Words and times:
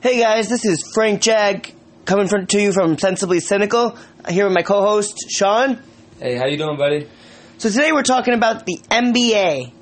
Hey 0.00 0.20
guys, 0.20 0.48
this 0.48 0.64
is 0.64 0.88
Frank 0.94 1.20
Jag 1.22 1.74
coming 2.04 2.28
from, 2.28 2.46
to 2.46 2.60
you 2.60 2.72
from 2.72 2.96
Sensibly 2.96 3.40
Cynical. 3.40 3.98
Here 4.28 4.44
with 4.44 4.54
my 4.54 4.62
co-host 4.62 5.28
Sean. 5.28 5.82
Hey, 6.20 6.36
how 6.36 6.46
you 6.46 6.56
doing, 6.56 6.76
buddy? 6.76 7.08
So 7.56 7.68
today 7.68 7.90
we're 7.90 8.04
talking 8.04 8.34
about 8.34 8.64
the 8.64 8.78
NBA. 8.92 9.72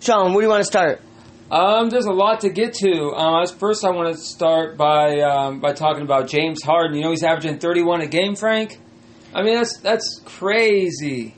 Sean, 0.00 0.32
where 0.32 0.40
do 0.40 0.46
you 0.46 0.48
want 0.48 0.60
to 0.60 0.64
start? 0.64 1.02
Um, 1.50 1.90
there's 1.90 2.06
a 2.06 2.12
lot 2.12 2.40
to 2.40 2.48
get 2.48 2.72
to. 2.76 3.10
Uh, 3.10 3.46
first, 3.46 3.84
I 3.84 3.90
want 3.90 4.10
to 4.10 4.18
start 4.18 4.78
by 4.78 5.20
um, 5.20 5.60
by 5.60 5.74
talking 5.74 6.02
about 6.02 6.28
James 6.28 6.62
Harden. 6.62 6.96
You 6.96 7.02
know, 7.02 7.10
he's 7.10 7.22
averaging 7.22 7.58
31 7.58 8.00
a 8.00 8.06
game, 8.06 8.36
Frank. 8.36 8.80
I 9.34 9.42
mean, 9.42 9.56
that's 9.56 9.76
that's 9.80 10.22
crazy. 10.24 11.34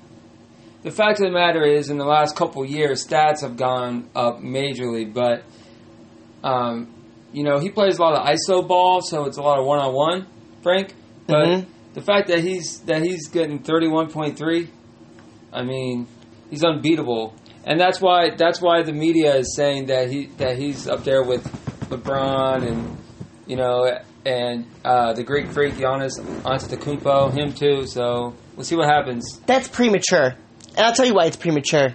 The 0.85 0.93
fact 0.93 1.19
of 1.19 1.27
the 1.27 1.33
matter 1.33 1.65
is, 1.65 1.91
in 1.91 1.99
the 1.99 2.05
last 2.05 2.37
couple 2.37 2.65
years, 2.65 3.05
stats 3.05 3.41
have 3.41 3.57
gone 3.57 4.09
up 4.15 4.39
majorly, 4.39 5.13
but 5.13 5.43
um, 6.45 7.02
you 7.33 7.45
know, 7.45 7.59
he 7.59 7.71
plays 7.71 7.99
a 7.99 8.03
lot 8.03 8.15
of 8.15 8.27
ISO 8.27 8.67
ball, 8.67 9.01
so 9.01 9.25
it's 9.25 9.39
a 9.39 9.43
lot 9.43 9.59
of 9.59 9.65
one 9.67 9.79
on 9.79 9.93
one, 9.95 10.27
Frank. 10.63 10.95
But 11.27 11.47
Mhm. 11.47 11.67
the 11.95 12.01
fact 12.03 12.29
that 12.29 12.41
he's 12.41 12.81
that 12.81 13.03
he's 13.03 13.29
getting 13.29 13.59
31.3, 13.61 14.69
I 15.53 15.63
mean, 15.63 16.07
he's 16.51 16.65
unbeatable. 16.65 17.35
And 17.65 17.79
that's 17.81 18.01
why 18.01 18.31
that's 18.37 18.61
why 18.61 18.83
the 18.83 18.93
media 18.93 19.37
is 19.37 19.55
saying 19.57 19.87
that 19.87 20.11
he 20.11 20.27
that 20.39 20.59
he's 20.59 20.89
up 20.89 21.05
there 21.05 21.23
with 21.23 21.43
LeBron 21.91 22.67
and 22.67 22.97
you 23.47 23.57
know 23.57 23.89
and 24.25 24.67
uh, 24.85 25.13
the 25.15 25.23
Greek 25.25 25.51
freak 25.51 25.75
Giannis 25.75 26.13
Antetokounmpo, 26.45 27.33
him 27.33 27.53
too. 27.53 27.87
So 27.87 28.35
we'll 28.57 28.65
see 28.65 28.77
what 28.77 28.89
happens. 28.89 29.41
That's 29.47 29.69
premature. 29.69 30.35
And 30.77 30.87
I'll 30.87 30.93
tell 30.95 31.07
you 31.07 31.15
why 31.15 31.27
it's 31.27 31.37
premature. 31.37 31.95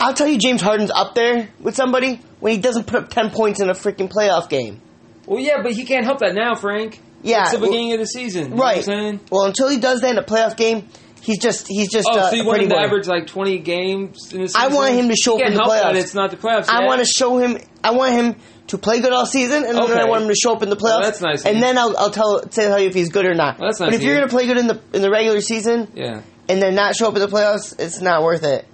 I'll 0.00 0.14
tell 0.14 0.26
you 0.26 0.38
James 0.38 0.60
Harden's 0.60 0.90
up 0.90 1.14
there 1.14 1.48
with 1.60 1.74
somebody 1.76 2.20
when 2.44 2.52
he 2.52 2.58
doesn't 2.58 2.86
put 2.86 2.96
up 3.04 3.08
10 3.08 3.30
points 3.30 3.58
in 3.60 3.70
a 3.70 3.72
freaking 3.72 4.12
playoff 4.12 4.50
game. 4.50 4.82
Well, 5.24 5.40
yeah, 5.40 5.62
but 5.62 5.72
he 5.72 5.86
can't 5.86 6.04
help 6.04 6.18
that 6.18 6.34
now, 6.34 6.54
Frank. 6.54 7.00
Yeah, 7.22 7.44
it's 7.44 7.52
the 7.52 7.58
well- 7.58 7.70
beginning 7.70 7.94
of 7.94 8.00
the 8.00 8.06
season. 8.06 8.42
You 8.42 8.48
know 8.50 8.56
Right. 8.62 8.76
what 8.86 8.88
I'm 8.94 9.00
saying? 9.00 9.20
Well, 9.30 9.44
until 9.46 9.70
he 9.70 9.78
does 9.78 10.02
that 10.02 10.10
in 10.10 10.18
a 10.18 10.22
playoff 10.22 10.54
game, 10.58 10.86
he's 11.22 11.38
just 11.38 11.66
he's 11.68 11.90
just 11.90 12.06
Oh, 12.06 12.18
uh, 12.18 12.28
so 12.28 12.36
you 12.36 12.44
want 12.44 12.60
him 12.60 12.68
to 12.68 12.76
average 12.76 13.06
like 13.06 13.26
20 13.28 13.60
games 13.60 14.30
in 14.34 14.46
season? 14.46 14.60
I 14.60 14.68
want 14.68 14.92
him 14.92 15.08
to 15.08 15.16
show 15.16 15.38
you 15.38 15.44
up 15.44 15.52
in 15.52 15.54
the 15.56 15.60
playoffs. 15.62 15.94
It's 15.94 16.12
not 16.14 16.30
the 16.32 16.36
playoffs. 16.36 16.68
I 16.68 16.80
yet. 16.80 16.86
want 16.86 17.00
to 17.00 17.06
show 17.06 17.38
him. 17.38 17.56
I 17.82 17.92
want 17.92 18.12
him 18.12 18.36
to 18.66 18.76
play 18.76 19.00
good 19.00 19.14
all 19.14 19.24
season, 19.24 19.64
and 19.64 19.78
then 19.78 19.98
I 19.98 20.04
want 20.04 20.24
him 20.24 20.28
to 20.28 20.34
show 20.34 20.52
up 20.52 20.62
in 20.62 20.68
the 20.68 20.76
playoffs. 20.76 21.00
Well, 21.00 21.02
that's 21.02 21.22
nice 21.22 21.46
And 21.46 21.62
then 21.62 21.78
I'll, 21.78 21.96
I'll 21.96 22.10
tell 22.10 22.40
tell 22.42 22.78
you 22.78 22.88
if 22.88 22.94
he's 22.94 23.08
good 23.08 23.24
or 23.24 23.32
not. 23.34 23.58
Well, 23.58 23.68
that's 23.68 23.80
nice 23.80 23.88
but 23.88 23.94
if 23.94 24.02
you're 24.02 24.16
gonna 24.16 24.28
play 24.28 24.46
good 24.46 24.58
in 24.58 24.66
the 24.66 24.78
in 24.92 25.00
the 25.00 25.10
regular 25.10 25.40
season 25.40 25.88
Yeah. 25.94 26.20
and 26.50 26.60
then 26.60 26.74
not 26.74 26.94
show 26.94 27.08
up 27.08 27.14
in 27.14 27.20
the 27.22 27.28
playoffs, 27.28 27.74
it's 27.80 28.02
not 28.02 28.22
worth 28.22 28.44
it. 28.44 28.66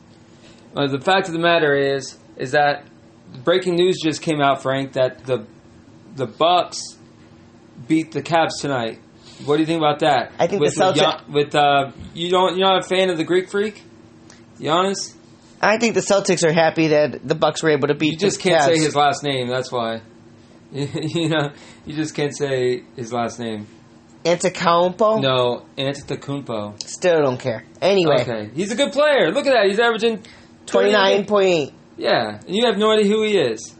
Uh, 0.77 0.89
the 0.89 1.01
fact 1.01 1.29
of 1.29 1.34
the 1.34 1.39
matter 1.41 1.73
is, 1.77 2.17
is 2.37 2.51
that 2.51 2.83
breaking 3.45 3.77
news 3.77 3.98
just 4.03 4.23
came 4.23 4.41
out, 4.41 4.62
Frank, 4.62 4.92
that 4.92 5.25
the 5.25 5.47
the 6.14 6.27
Bucks 6.27 6.81
beat 7.87 8.12
the 8.12 8.22
Cavs 8.22 8.61
tonight. 8.61 8.98
What 9.45 9.56
do 9.56 9.61
you 9.62 9.67
think 9.67 9.78
about 9.78 10.00
that? 10.00 10.33
I 10.39 10.47
think 10.47 10.61
with, 10.61 10.75
the 10.75 10.83
Celtics- 10.83 11.28
with 11.28 11.55
uh, 11.55 11.92
you 12.14 12.31
don't 12.31 12.59
you're 12.59 12.69
not 12.69 12.84
a 12.84 12.89
fan 12.89 13.11
of 13.11 13.17
the 13.17 13.25
Greek 13.25 13.50
freak, 13.50 13.83
Giannis. 14.59 15.14
I 15.62 15.78
think 15.78 15.95
the 15.95 16.00
Celtics 16.00 16.42
are 16.42 16.53
happy 16.53 16.89
that 16.89 17.27
the 17.27 17.34
Bucks 17.34 17.62
were 17.62 17.70
able 17.70 17.89
to 17.89 17.95
beat. 17.95 18.12
You 18.12 18.19
just 18.19 18.41
can't 18.41 18.64
say 18.64 18.78
his 18.83 18.97
last 18.97 19.22
name. 19.22 19.48
That's 19.48 19.70
why. 19.70 20.00
you 20.72 21.28
know, 21.28 21.53
you 21.84 21.94
just 21.94 22.15
can't 22.15 22.37
say 22.37 22.84
his 22.97 23.12
last 23.12 23.39
name. 23.39 23.67
Antetokounmpo. 24.25 25.20
No, 25.20 25.67
Antetokounmpo. 25.77 26.83
Still 26.87 27.22
don't 27.22 27.41
care. 27.41 27.65
Anyway, 27.81 28.20
Okay, 28.20 28.50
he's 28.55 28.70
a 28.70 28.77
good 28.77 28.92
player. 28.92 29.31
Look 29.33 29.47
at 29.47 29.53
that. 29.53 29.67
He's 29.67 29.78
averaging 29.81 30.22
twenty 30.67 30.92
nine 30.92 31.25
point 31.27 31.48
eight. 31.48 31.72
Yeah, 32.01 32.39
and 32.47 32.56
you 32.56 32.65
have 32.67 32.79
no 32.79 32.91
idea 32.93 33.06
who 33.06 33.23
he 33.23 33.37
is. 33.39 33.75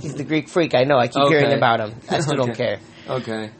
He's 0.00 0.14
the 0.14 0.24
Greek 0.24 0.48
freak. 0.48 0.74
I 0.74 0.84
know. 0.84 0.98
I 0.98 1.08
keep 1.08 1.22
Okay. 1.22 1.38
hearing 1.38 1.56
about 1.56 1.80
him. 1.80 1.94
I 2.10 2.20
still 2.20 2.36
don't 2.36 2.50
Okay. 2.50 2.76
care. 3.06 3.16
Okay, 3.16 3.50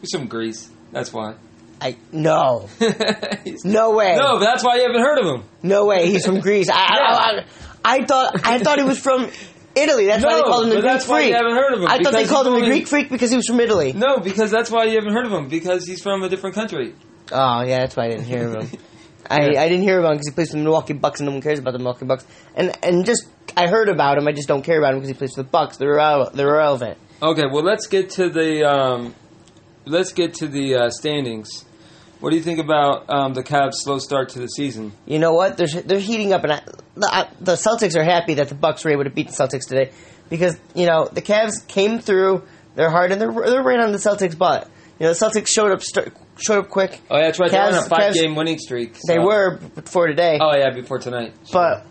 he's 0.00 0.10
from 0.12 0.26
Greece. 0.28 0.68
That's 0.92 1.12
why. 1.12 1.34
I 1.80 1.96
no, 2.12 2.68
no 3.64 3.90
way, 3.96 4.16
no, 4.16 4.38
that's 4.38 4.62
why 4.62 4.76
you 4.76 4.82
haven't 4.82 5.00
heard 5.02 5.18
of 5.18 5.26
him. 5.40 5.44
no 5.62 5.86
way. 5.86 6.08
He's 6.10 6.24
from 6.24 6.40
Greece. 6.40 6.68
I, 6.70 6.74
I, 6.74 7.44
I, 7.84 7.96
I 7.96 8.04
thought 8.04 8.40
I 8.46 8.58
thought 8.58 8.78
he 8.78 8.84
was 8.84 8.98
from 8.98 9.30
Italy. 9.74 10.06
That's 10.06 10.24
why 10.24 10.34
they 10.36 10.42
called 10.42 10.64
him 10.64 10.68
the 10.70 10.74
but 10.76 10.80
Greek 10.82 10.92
that's 10.92 11.08
why 11.08 11.18
freak. 11.22 11.28
you 11.30 11.34
haven't 11.34 11.56
heard 11.56 11.72
of 11.74 11.80
him, 11.80 11.88
I 11.88 11.98
thought 12.02 12.12
they 12.12 12.26
called 12.26 12.46
him 12.46 12.54
the 12.54 12.66
Greek 12.66 12.86
freak 12.86 13.10
because 13.10 13.30
he 13.30 13.36
was 13.36 13.46
from 13.46 13.60
Italy. 13.60 13.92
No, 13.92 14.18
because 14.18 14.50
that's 14.50 14.70
why 14.70 14.84
you 14.84 14.94
haven't 14.96 15.12
heard 15.12 15.26
of 15.26 15.32
him 15.32 15.48
because 15.48 15.86
he's 15.86 16.00
from 16.02 16.22
a 16.22 16.28
different 16.28 16.54
country. 16.54 16.94
Oh 17.32 17.62
yeah, 17.64 17.80
that's 17.80 17.96
why 17.96 18.04
I 18.04 18.08
didn't 18.10 18.24
hear 18.26 18.48
of 18.56 18.62
him. 18.70 18.78
I, 19.30 19.38
I 19.56 19.68
didn't 19.68 19.82
hear 19.82 19.98
about 19.98 20.12
him 20.12 20.16
because 20.18 20.28
he 20.28 20.34
plays 20.34 20.50
for 20.50 20.58
the 20.58 20.62
Milwaukee 20.62 20.92
Bucks 20.92 21.20
and 21.20 21.26
no 21.26 21.32
one 21.32 21.40
cares 21.42 21.58
about 21.58 21.72
the 21.72 21.78
Milwaukee 21.78 22.04
Bucks. 22.04 22.24
And 22.54 22.76
and 22.82 23.04
just 23.06 23.26
I 23.56 23.66
heard 23.68 23.88
about 23.88 24.18
him. 24.18 24.26
I 24.28 24.32
just 24.32 24.48
don't 24.48 24.62
care 24.62 24.78
about 24.78 24.92
him 24.94 25.00
because 25.00 25.08
he 25.08 25.14
plays 25.14 25.34
for 25.34 25.42
the 25.42 25.48
Bucks. 25.48 25.76
They're 25.76 25.96
irrele- 25.96 26.32
they're 26.32 26.48
irrelevant. 26.48 26.98
Okay, 27.22 27.46
well 27.46 27.62
let's 27.64 27.86
get 27.86 28.10
to 28.10 28.28
the 28.28 28.64
um, 28.68 29.14
let's 29.86 30.12
get 30.12 30.34
to 30.34 30.48
the 30.48 30.74
uh, 30.76 30.90
standings. 30.90 31.64
What 32.20 32.30
do 32.30 32.36
you 32.36 32.42
think 32.42 32.58
about 32.58 33.10
um, 33.10 33.34
the 33.34 33.42
Cavs' 33.42 33.74
slow 33.74 33.98
start 33.98 34.30
to 34.30 34.38
the 34.38 34.46
season? 34.46 34.92
You 35.06 35.18
know 35.18 35.32
what? 35.34 35.56
They're 35.56 35.66
they're 35.68 35.98
heating 36.00 36.32
up, 36.32 36.42
and 36.44 36.52
I, 36.54 36.62
the, 36.94 37.08
I, 37.12 37.28
the 37.40 37.52
Celtics 37.54 37.96
are 37.96 38.04
happy 38.04 38.34
that 38.34 38.48
the 38.48 38.54
Bucks 38.54 38.84
were 38.84 38.90
able 38.92 39.04
to 39.04 39.10
beat 39.10 39.28
the 39.28 39.34
Celtics 39.34 39.66
today 39.68 39.92
because 40.30 40.58
you 40.74 40.86
know 40.86 41.06
the 41.10 41.22
Cavs 41.22 41.66
came 41.68 41.98
through. 41.98 42.42
They're 42.76 42.90
hard 42.90 43.12
and 43.12 43.20
they're 43.20 43.32
they're 43.32 43.62
right 43.62 43.78
on 43.80 43.92
the 43.92 43.98
Celtics' 43.98 44.36
butt. 44.38 44.70
You 44.98 45.06
know 45.06 45.12
the 45.12 45.18
Celtics 45.26 45.48
showed 45.48 45.70
up 45.72 45.82
start, 45.82 46.16
showed 46.38 46.58
up 46.60 46.68
quick. 46.70 47.00
Oh 47.10 47.16
yeah, 47.18 47.26
that's 47.26 47.38
right. 47.38 47.50
They're 47.50 47.62
on 47.62 47.74
a 47.74 47.78
Cavs- 47.82 47.88
five-game 47.88 48.34
winning 48.36 48.58
streak. 48.58 48.96
They 49.06 49.18
were 49.18 49.58
before 49.58 50.06
today, 50.06 50.38
Oh 50.40 50.56
yeah, 50.56 50.70
before 50.70 50.98
tonight. 50.98 51.34
but 51.52 51.84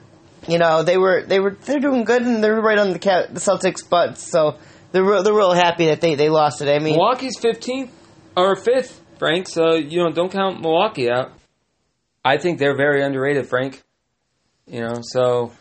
you 0.47 0.57
know 0.57 0.83
they 0.83 0.97
were 0.97 1.23
they 1.23 1.39
were 1.39 1.51
they're 1.51 1.79
doing 1.79 2.03
good 2.03 2.21
and 2.21 2.43
they're 2.43 2.59
right 2.61 2.77
on 2.77 2.91
the 2.91 2.99
Ca- 2.99 3.27
the 3.29 3.39
Celtics' 3.39 3.87
butts. 3.87 4.29
So 4.29 4.57
they're 4.91 5.03
real, 5.03 5.23
they're 5.23 5.33
real 5.33 5.53
happy 5.53 5.87
that 5.87 6.01
they, 6.01 6.15
they 6.15 6.29
lost 6.29 6.59
today. 6.59 6.75
I 6.75 6.79
mean, 6.79 6.95
Milwaukee's 6.95 7.39
fifteenth 7.39 7.91
or 8.35 8.55
fifth, 8.55 9.01
Frank. 9.19 9.47
So 9.47 9.75
you 9.75 10.03
know, 10.03 10.11
don't 10.11 10.31
count 10.31 10.61
Milwaukee 10.61 11.09
out. 11.09 11.31
I 12.25 12.37
think 12.37 12.59
they're 12.59 12.77
very 12.77 13.03
underrated, 13.03 13.47
Frank. 13.47 13.81
You 14.65 14.81
know, 14.81 14.99
so 15.01 15.51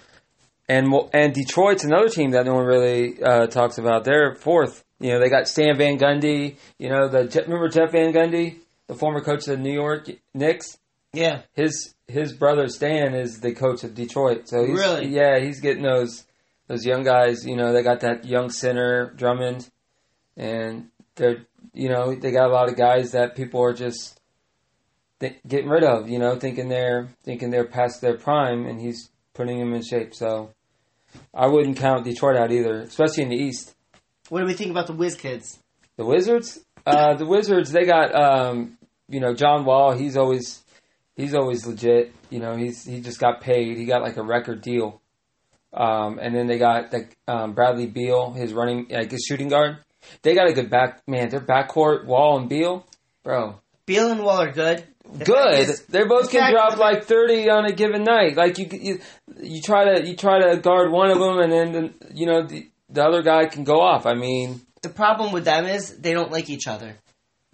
and 0.68 0.88
and 1.12 1.34
Detroit's 1.34 1.84
another 1.84 2.08
team 2.08 2.30
that 2.32 2.46
no 2.46 2.54
one 2.54 2.64
really 2.64 3.22
uh, 3.22 3.46
talks 3.46 3.78
about. 3.78 4.04
They're 4.04 4.34
fourth. 4.34 4.84
You 5.00 5.12
know, 5.14 5.20
they 5.20 5.28
got 5.28 5.48
Stan 5.48 5.76
Van 5.76 5.98
Gundy. 5.98 6.56
You 6.78 6.88
know, 6.88 7.08
the 7.08 7.28
remember 7.42 7.68
Jeff 7.68 7.90
Van 7.92 8.12
Gundy, 8.12 8.58
the 8.86 8.94
former 8.94 9.20
coach 9.20 9.48
of 9.48 9.56
the 9.56 9.56
New 9.56 9.72
York 9.72 10.08
Knicks. 10.34 10.78
yeah, 11.12 11.42
His 11.54 11.94
his 12.12 12.32
brother 12.32 12.68
Stan 12.68 13.14
is 13.14 13.40
the 13.40 13.52
coach 13.54 13.82
of 13.84 13.94
Detroit. 13.94 14.48
So 14.48 14.64
he's, 14.64 14.78
Really? 14.78 15.08
yeah, 15.08 15.38
he's 15.40 15.60
getting 15.60 15.82
those 15.82 16.24
those 16.68 16.84
young 16.86 17.02
guys. 17.02 17.44
You 17.44 17.56
know, 17.56 17.72
they 17.72 17.82
got 17.82 18.00
that 18.00 18.24
young 18.24 18.50
center 18.50 19.12
Drummond, 19.16 19.68
and 20.36 20.88
they're 21.16 21.46
you 21.74 21.88
know 21.88 22.14
they 22.14 22.30
got 22.30 22.48
a 22.50 22.52
lot 22.52 22.68
of 22.68 22.76
guys 22.76 23.12
that 23.12 23.34
people 23.36 23.62
are 23.62 23.72
just 23.74 24.20
th- 25.20 25.36
getting 25.46 25.68
rid 25.68 25.84
of. 25.84 26.08
You 26.08 26.18
know, 26.18 26.36
thinking 26.38 26.68
they're 26.68 27.08
thinking 27.24 27.50
they're 27.50 27.66
past 27.66 28.00
their 28.00 28.16
prime, 28.16 28.66
and 28.66 28.80
he's 28.80 29.10
putting 29.34 29.58
them 29.58 29.72
in 29.72 29.82
shape. 29.82 30.14
So 30.14 30.50
I 31.34 31.46
wouldn't 31.48 31.76
count 31.78 32.04
Detroit 32.04 32.36
out 32.36 32.52
either, 32.52 32.80
especially 32.80 33.24
in 33.24 33.28
the 33.30 33.36
East. 33.36 33.74
what 34.28 34.40
do 34.40 34.46
we 34.46 34.54
think 34.54 34.70
about 34.70 34.86
the 34.86 34.94
Whiz 34.94 35.14
Kids? 35.14 35.58
The 35.96 36.04
Wizards, 36.06 36.58
uh, 36.86 37.14
the 37.14 37.26
Wizards, 37.26 37.70
they 37.70 37.84
got 37.84 38.14
um, 38.14 38.78
you 39.08 39.20
know 39.20 39.34
John 39.34 39.64
Wall. 39.64 39.92
He's 39.92 40.16
always 40.16 40.61
he's 41.16 41.34
always 41.34 41.66
legit. 41.66 42.12
You 42.30 42.40
know, 42.40 42.56
he's 42.56 42.84
he 42.84 43.00
just 43.00 43.18
got 43.20 43.40
paid. 43.40 43.76
He 43.76 43.84
got 43.84 44.02
like 44.02 44.16
a 44.16 44.22
record 44.22 44.62
deal. 44.62 45.00
Um, 45.74 46.18
and 46.20 46.34
then 46.34 46.46
they 46.48 46.58
got 46.58 46.90
the 46.90 47.08
um, 47.26 47.54
Bradley 47.54 47.86
Beal, 47.86 48.32
his 48.32 48.52
running 48.52 48.88
like 48.90 49.10
his 49.10 49.24
shooting 49.26 49.48
guard. 49.48 49.78
They 50.22 50.34
got 50.34 50.48
a 50.48 50.52
good 50.52 50.68
back 50.68 51.00
man. 51.06 51.30
Their 51.30 51.40
backcourt, 51.40 52.04
Wall 52.04 52.38
and 52.38 52.48
Beal, 52.48 52.86
bro, 53.22 53.58
Beal 53.86 54.10
and 54.10 54.22
Wall 54.22 54.42
are 54.42 54.52
good. 54.52 54.84
The 55.14 55.24
good. 55.24 55.58
is- 55.60 55.82
They 55.86 56.04
both 56.04 56.30
can 56.30 56.52
drop 56.52 56.76
like 56.76 57.04
thirty 57.04 57.48
on 57.48 57.64
a 57.64 57.72
given 57.72 58.02
night. 58.04 58.36
Like 58.36 58.58
you, 58.58 58.66
you, 58.70 59.00
you 59.40 59.62
try 59.62 59.84
to 59.96 60.06
you 60.06 60.14
try 60.16 60.40
to 60.50 60.58
guard 60.60 60.90
one 60.92 61.10
of 61.10 61.18
them, 61.18 61.38
and 61.38 61.50
then 61.52 61.72
the, 61.72 61.92
you 62.14 62.26
know 62.26 62.42
the 62.46 62.68
the 62.90 63.02
other 63.02 63.22
guy 63.22 63.46
can 63.46 63.64
go 63.64 63.80
off. 63.80 64.04
I 64.04 64.12
mean, 64.14 64.60
The 64.82 64.90
problem 64.90 65.32
with 65.32 65.44
them 65.46 65.64
is 65.64 65.96
they 65.98 66.12
don't 66.12 66.30
like 66.30 66.50
each 66.50 66.66
other. 66.66 66.96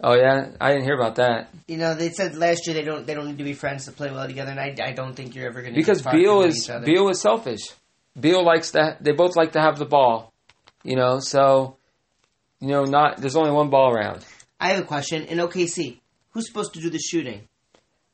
Oh 0.01 0.15
yeah, 0.15 0.51
I 0.59 0.69
didn't 0.71 0.85
hear 0.85 0.95
about 0.95 1.15
that. 1.15 1.49
You 1.67 1.77
know, 1.77 1.95
they 1.95 2.09
said 2.09 2.35
last 2.35 2.67
year 2.67 2.73
they 2.73 2.83
don't 2.83 3.05
they 3.05 3.13
don't 3.13 3.27
need 3.27 3.37
to 3.37 3.43
be 3.43 3.53
friends 3.53 3.85
to 3.85 3.91
play 3.91 4.11
well 4.11 4.27
together, 4.27 4.51
and 4.51 4.59
I, 4.59 4.75
I 4.83 4.91
don't 4.93 5.13
think 5.13 5.35
you're 5.35 5.47
ever 5.47 5.61
going 5.61 5.73
to 5.73 5.79
because 5.79 6.01
Beal 6.01 6.43
is 6.43 6.69
Beal 6.85 7.09
is 7.09 7.21
selfish. 7.21 7.61
Beal 8.19 8.43
likes 8.43 8.71
to. 8.71 8.97
They 8.99 9.11
both 9.11 9.35
like 9.35 9.53
to 9.53 9.61
have 9.61 9.77
the 9.77 9.85
ball, 9.85 10.33
you 10.83 10.95
know. 10.95 11.19
So, 11.19 11.77
you 12.59 12.69
know, 12.69 12.83
not 12.83 13.17
there's 13.17 13.35
only 13.35 13.51
one 13.51 13.69
ball 13.69 13.91
around. 13.93 14.25
I 14.59 14.69
have 14.69 14.79
a 14.79 14.85
question. 14.85 15.23
In 15.23 15.37
OKC, 15.37 15.99
who's 16.31 16.47
supposed 16.47 16.73
to 16.73 16.81
do 16.81 16.89
the 16.89 16.99
shooting? 16.99 17.47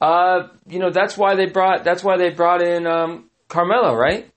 Uh, 0.02 0.50
you 0.68 0.80
know 0.80 0.92
that's 0.92 1.18
why 1.18 1.36
they 1.36 1.46
brought 1.46 1.84
that's 1.84 2.04
why 2.04 2.18
they 2.18 2.30
brought 2.30 2.62
in 2.62 2.86
um, 2.86 3.30
Carmelo, 3.48 3.96
right? 3.96 4.30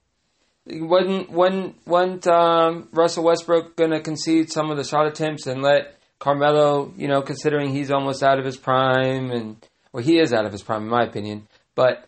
Wasn't 0.66 1.30
when 1.30 1.74
wasn't 1.86 2.26
um, 2.26 2.88
Russell 2.92 3.24
Westbrook 3.24 3.76
going 3.76 3.90
to 3.90 4.00
concede 4.00 4.52
some 4.52 4.70
of 4.70 4.76
the 4.76 4.84
shot 4.84 5.06
attempts 5.06 5.46
and 5.46 5.62
let 5.62 5.97
Carmelo, 6.18 6.92
you 6.96 7.08
know, 7.08 7.22
considering 7.22 7.70
he's 7.70 7.90
almost 7.90 8.22
out 8.22 8.38
of 8.38 8.44
his 8.44 8.56
prime 8.56 9.30
and 9.30 9.56
well, 9.92 10.02
he 10.02 10.18
is 10.18 10.32
out 10.32 10.44
of 10.44 10.52
his 10.52 10.62
prime 10.62 10.82
in 10.82 10.88
my 10.88 11.04
opinion, 11.04 11.46
but 11.74 12.04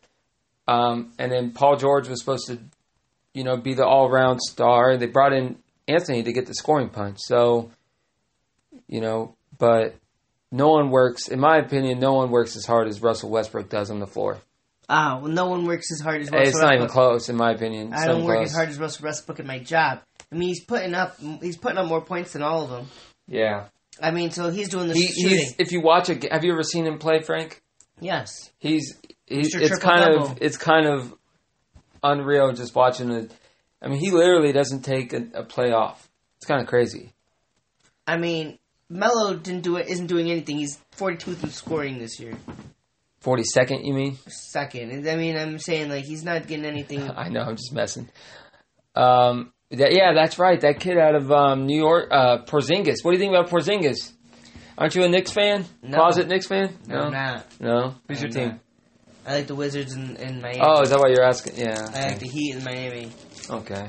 um, 0.69 1.13
and 1.19 1.33
then 1.33 1.53
Paul 1.53 1.77
George 1.77 2.09
was 2.09 2.21
supposed 2.21 2.47
to, 2.49 2.59
you 3.35 3.45
know, 3.45 3.57
be 3.57 3.75
the 3.75 3.87
all 3.87 4.11
round 4.11 4.41
star. 4.41 4.91
And 4.91 5.03
they 5.03 5.07
brought 5.07 5.33
in 5.33 5.57
Anthony 5.89 6.23
to 6.23 6.33
get 6.33 6.47
the 6.47 6.55
scoring 6.55 6.89
punch, 6.91 7.19
so 7.21 7.71
you 8.87 9.01
know, 9.01 9.35
but 9.59 9.95
no 10.53 10.69
one 10.71 10.91
works, 10.91 11.29
in 11.29 11.39
my 11.39 11.59
opinion, 11.59 12.01
no 12.01 12.15
one 12.15 12.31
works 12.31 12.57
as 12.57 12.67
hard 12.67 12.89
as 12.89 13.01
Russell 13.01 13.31
Westbrook 13.31 13.69
does 13.69 13.91
on 13.91 14.01
the 14.01 14.07
floor. 14.07 14.39
Ah, 14.89 15.21
well, 15.23 15.31
no 15.31 15.47
one 15.47 15.67
works 15.67 15.93
as 15.93 16.01
hard 16.01 16.21
as 16.21 16.31
Russell 16.31 16.49
it's 16.49 16.59
not 16.59 16.75
even 16.75 16.89
close, 16.89 17.29
in 17.29 17.37
my 17.37 17.53
opinion. 17.53 17.93
It's 17.93 18.03
I 18.03 18.07
don't 18.09 18.25
work 18.25 18.39
close. 18.39 18.49
as 18.51 18.57
hard 18.57 18.69
as 18.71 18.79
Russell 18.79 19.05
Westbrook 19.05 19.39
at 19.39 19.47
my 19.47 19.61
job. 19.61 20.01
I 20.33 20.35
mean, 20.35 20.49
he's 20.49 20.65
putting 20.65 20.95
up 20.95 21.17
he's 21.41 21.57
putting 21.57 21.79
up 21.79 21.87
more 21.87 22.01
points 22.01 22.33
than 22.33 22.43
all 22.43 22.65
of 22.65 22.71
them. 22.71 22.89
Yeah. 23.29 23.67
I 24.03 24.11
mean, 24.11 24.31
so 24.31 24.51
he's 24.51 24.69
doing 24.69 24.89
the 24.89 24.95
He, 24.95 25.07
shooting. 25.09 25.39
he's, 25.39 25.55
if 25.59 25.73
you 25.73 25.81
watch 25.81 26.09
it, 26.11 26.31
have 26.33 26.45
you 26.45 26.53
ever 26.53 26.63
seen 26.63 26.87
him 26.87 26.99
play, 26.99 27.21
Frank? 27.21 27.63
yes. 28.01 28.51
He's, 28.59 28.97
he's 29.27 29.55
it's 29.55 29.79
kind 29.79 30.03
Triple-double. 30.03 30.33
of 30.33 30.39
it's 30.43 30.57
kind 30.57 30.87
of 30.87 31.15
unreal 32.03 32.53
just 32.53 32.75
watching 32.75 33.11
it. 33.11 33.33
I 33.83 33.89
mean, 33.89 33.99
he 33.99 34.11
literally 34.11 34.53
doesn't 34.53 34.83
take 34.83 35.13
a, 35.13 35.27
a 35.35 35.43
play 35.45 35.71
off. 35.73 36.09
It's 36.39 36.47
kind 36.47 36.61
of 36.63 36.67
crazy. 36.67 37.13
I 38.07 38.17
mean, 38.17 38.59
Melo 38.89 39.35
didn't 39.37 39.63
do 39.63 39.77
it. 39.77 39.89
Isn't 39.89 40.07
doing 40.07 40.31
anything. 40.31 40.59
He's 40.59 40.79
42th 40.97 41.45
in 41.45 41.51
scoring 41.51 41.99
this 41.99 42.19
year. 42.19 42.37
Forty 43.21 43.45
second, 43.45 43.85
you 43.85 43.93
mean? 43.93 44.19
Second. 44.29 45.07
I 45.07 45.15
mean, 45.17 45.37
I'm 45.37 45.59
saying 45.59 45.91
like 45.91 46.05
he's 46.07 46.25
not 46.25 46.47
getting 46.47 46.65
anything. 46.65 47.03
I 47.17 47.29
know, 47.29 47.43
I'm 47.43 47.57
just 47.57 47.73
messing. 47.73 48.09
Um, 48.95 49.53
that, 49.71 49.93
yeah, 49.93 50.13
that's 50.15 50.39
right. 50.39 50.61
That 50.61 50.81
kid 50.81 50.99
out 50.99 51.15
of 51.15 51.31
um, 51.31 51.67
New 51.67 51.79
York, 51.79 52.09
uh, 52.11 52.39
Porzingis. 52.45 52.97
What 53.03 53.13
do 53.13 53.19
you 53.19 53.19
think 53.19 53.35
about 53.35 53.49
Porzingis? 53.51 54.13
Aren't 54.77 54.95
you 54.95 55.05
a 55.05 55.09
Knicks 55.09 55.31
fan? 55.31 55.65
No. 55.83 55.99
Closet 55.99 56.27
Knicks 56.29 56.47
fan? 56.47 56.77
No, 56.87 57.01
I'm 57.03 57.13
not. 57.13 57.47
No. 57.61 57.95
Who's 58.09 58.19
I'm 58.19 58.23
your 58.25 58.31
team? 58.31 58.49
not. 58.49 58.59
I 59.27 59.35
like 59.37 59.47
the 59.47 59.55
Wizards 59.55 59.93
in, 59.95 60.17
in 60.17 60.41
Miami. 60.41 60.61
Oh, 60.63 60.81
is 60.81 60.91
that 60.91 60.99
what 60.99 61.11
you're 61.11 61.23
asking? 61.25 61.57
Yeah. 61.59 61.87
I 61.95 62.09
like 62.09 62.19
the 62.21 62.29
Heat 62.29 62.57
in 62.57 62.65
Miami. 62.65 63.13
Okay. 63.51 63.87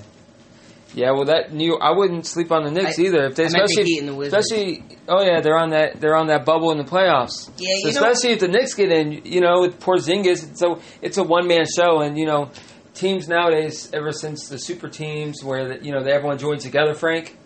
Yeah, 0.94 1.12
well, 1.12 1.24
that 1.26 1.54
New 1.54 1.78
I 1.78 1.92
wouldn't 1.92 2.26
sleep 2.26 2.52
on 2.52 2.66
the 2.66 2.72
Knicks 2.72 3.00
I- 3.00 3.04
either. 3.04 3.28
If 3.28 3.36
they 3.36 3.46
I 3.46 3.50
meant 3.50 3.54
the 3.56 3.64
especially, 3.64 3.84
Heat 3.86 4.00
and 4.00 4.10
the 4.10 4.16
Wizards. 4.16 4.46
especially, 4.52 4.84
oh 5.08 5.24
yeah, 5.24 5.40
they're 5.40 5.58
on 5.58 5.70
that 5.70 6.02
they're 6.02 6.18
on 6.18 6.28
that 6.28 6.44
bubble 6.44 6.72
in 6.74 6.78
the 6.78 6.84
playoffs. 6.84 7.50
Yeah, 7.58 7.76
So 7.84 7.88
you 7.88 7.94
know- 7.94 8.02
especially 8.02 8.32
if 8.32 8.40
the 8.42 8.50
Knicks 8.50 8.74
get 8.74 8.92
in, 8.92 9.22
you 9.24 9.40
know, 9.40 9.62
with 9.62 9.80
Porzingis, 9.80 10.52
it's 10.52 10.62
a 10.62 10.76
it's 11.02 11.18
a 11.18 11.24
one 11.24 11.48
man 11.48 11.64
show, 11.74 12.02
and 12.02 12.18
you 12.18 12.26
know, 12.26 12.52
teams 12.94 13.28
nowadays, 13.28 13.90
ever 13.94 14.12
since 14.12 14.48
the 14.48 14.58
super 14.58 14.90
teams 14.90 15.44
where 15.44 15.68
the, 15.68 15.86
you 15.86 15.92
know 15.92 16.04
they, 16.04 16.12
everyone 16.12 16.38
joins 16.38 16.64
together, 16.64 16.94
Frank, 16.94 17.38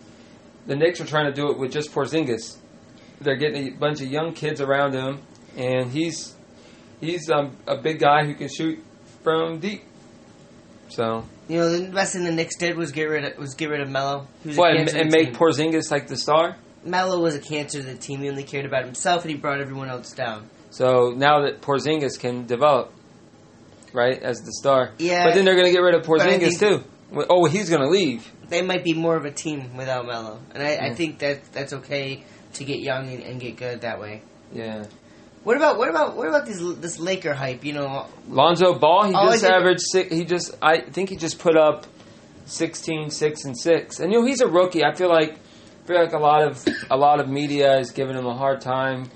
the 0.66 0.76
Knicks 0.76 1.00
are 1.00 1.06
trying 1.06 1.26
to 1.26 1.32
do 1.32 1.50
it 1.50 1.58
with 1.58 1.72
just 1.72 1.92
Porzingis. 1.92 2.56
They're 3.20 3.36
getting 3.36 3.68
a 3.68 3.76
bunch 3.76 4.00
of 4.00 4.08
young 4.08 4.34
kids 4.34 4.60
around 4.60 4.94
him, 4.94 5.20
and 5.56 5.90
he's 5.90 6.34
he's 7.00 7.30
um, 7.30 7.56
a 7.66 7.76
big 7.76 7.98
guy 7.98 8.24
who 8.24 8.34
can 8.34 8.48
shoot 8.48 8.82
from 9.22 9.58
deep. 9.58 9.82
So 10.88 11.24
You 11.48 11.58
know, 11.58 11.78
the 11.78 11.88
best 11.90 12.12
thing 12.12 12.24
the 12.24 12.32
Knicks 12.32 12.56
did 12.56 12.76
was 12.76 12.92
get 12.92 13.04
rid 13.04 13.24
of 13.24 13.38
was 13.38 13.54
get 13.54 13.70
rid 13.70 13.80
of 13.80 13.88
Melo. 13.88 14.26
What 14.44 14.76
and, 14.76 14.88
and 14.88 15.10
make 15.10 15.28
team. 15.28 15.34
Porzingis 15.34 15.90
like 15.90 16.08
the 16.08 16.16
star. 16.16 16.56
Melo 16.84 17.20
was 17.20 17.34
a 17.34 17.40
cancer 17.40 17.80
to 17.80 17.84
the 17.84 17.96
team. 17.96 18.20
He 18.20 18.28
only 18.28 18.44
cared 18.44 18.64
about 18.64 18.84
himself, 18.84 19.22
and 19.22 19.30
he 19.32 19.36
brought 19.36 19.60
everyone 19.60 19.88
else 19.88 20.12
down. 20.12 20.48
So 20.70 21.12
now 21.16 21.40
that 21.42 21.60
Porzingis 21.60 22.18
can 22.18 22.46
develop, 22.46 22.92
right, 23.96 24.22
as 24.22 24.42
the 24.42 24.52
star. 24.52 24.92
Yeah. 24.98 25.24
But 25.24 25.34
then 25.34 25.44
they're 25.44 25.54
going 25.54 25.66
to 25.66 25.72
get 25.72 25.80
rid 25.80 25.94
of 25.94 26.02
Porzingis 26.02 26.60
too. 26.60 26.84
Oh, 27.28 27.46
he's 27.46 27.70
going 27.70 27.82
to 27.82 27.88
leave. 27.88 28.30
They 28.48 28.62
might 28.62 28.84
be 28.84 28.94
more 28.94 29.16
of 29.16 29.24
a 29.24 29.32
team 29.32 29.76
without 29.76 30.06
Melo, 30.06 30.40
and 30.54 30.62
I, 30.62 30.88
I 30.88 30.94
think 30.94 31.18
that 31.20 31.52
that's 31.52 31.72
okay 31.72 32.22
to 32.54 32.64
get 32.64 32.80
young 32.80 33.08
and, 33.08 33.22
and 33.22 33.40
get 33.40 33.56
good 33.56 33.80
that 33.80 34.00
way. 34.00 34.22
Yeah. 34.52 34.86
What 35.42 35.56
about 35.56 35.78
what 35.78 35.88
about 35.88 36.16
what 36.16 36.28
about 36.28 36.46
this 36.46 36.60
this 36.78 36.98
Laker 36.98 37.32
hype? 37.32 37.64
You 37.64 37.72
know, 37.72 38.06
Lonzo 38.28 38.78
Ball, 38.78 39.06
he 39.06 39.12
just 39.12 39.44
averaged 39.44 39.82
six, 39.92 40.12
he 40.12 40.24
just 40.24 40.56
I 40.60 40.80
think 40.80 41.08
he 41.08 41.16
just 41.16 41.38
put 41.38 41.56
up 41.56 41.86
16 42.46 43.10
6 43.10 43.44
and 43.44 43.58
6. 43.58 44.00
And 44.00 44.12
you 44.12 44.20
know, 44.20 44.26
he's 44.26 44.40
a 44.40 44.48
rookie. 44.48 44.84
I 44.84 44.94
feel 44.94 45.08
like 45.08 45.32
I 45.84 45.86
feel 45.86 46.02
like 46.02 46.12
a 46.12 46.18
lot 46.18 46.42
of 46.42 46.64
a 46.90 46.96
lot 46.96 47.20
of 47.20 47.28
media 47.28 47.78
is 47.78 47.92
giving 47.92 48.16
him 48.16 48.26
a 48.26 48.34
hard 48.34 48.60
time. 48.60 49.10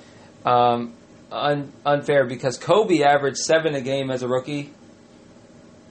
Um, 0.44 0.94
un, 1.31 1.73
unfair 1.85 2.25
because 2.27 2.59
Kobe 2.59 3.03
averaged 3.03 3.38
7 3.38 3.75
a 3.75 3.81
game 3.81 4.11
as 4.11 4.23
a 4.23 4.29
rookie. 4.29 4.71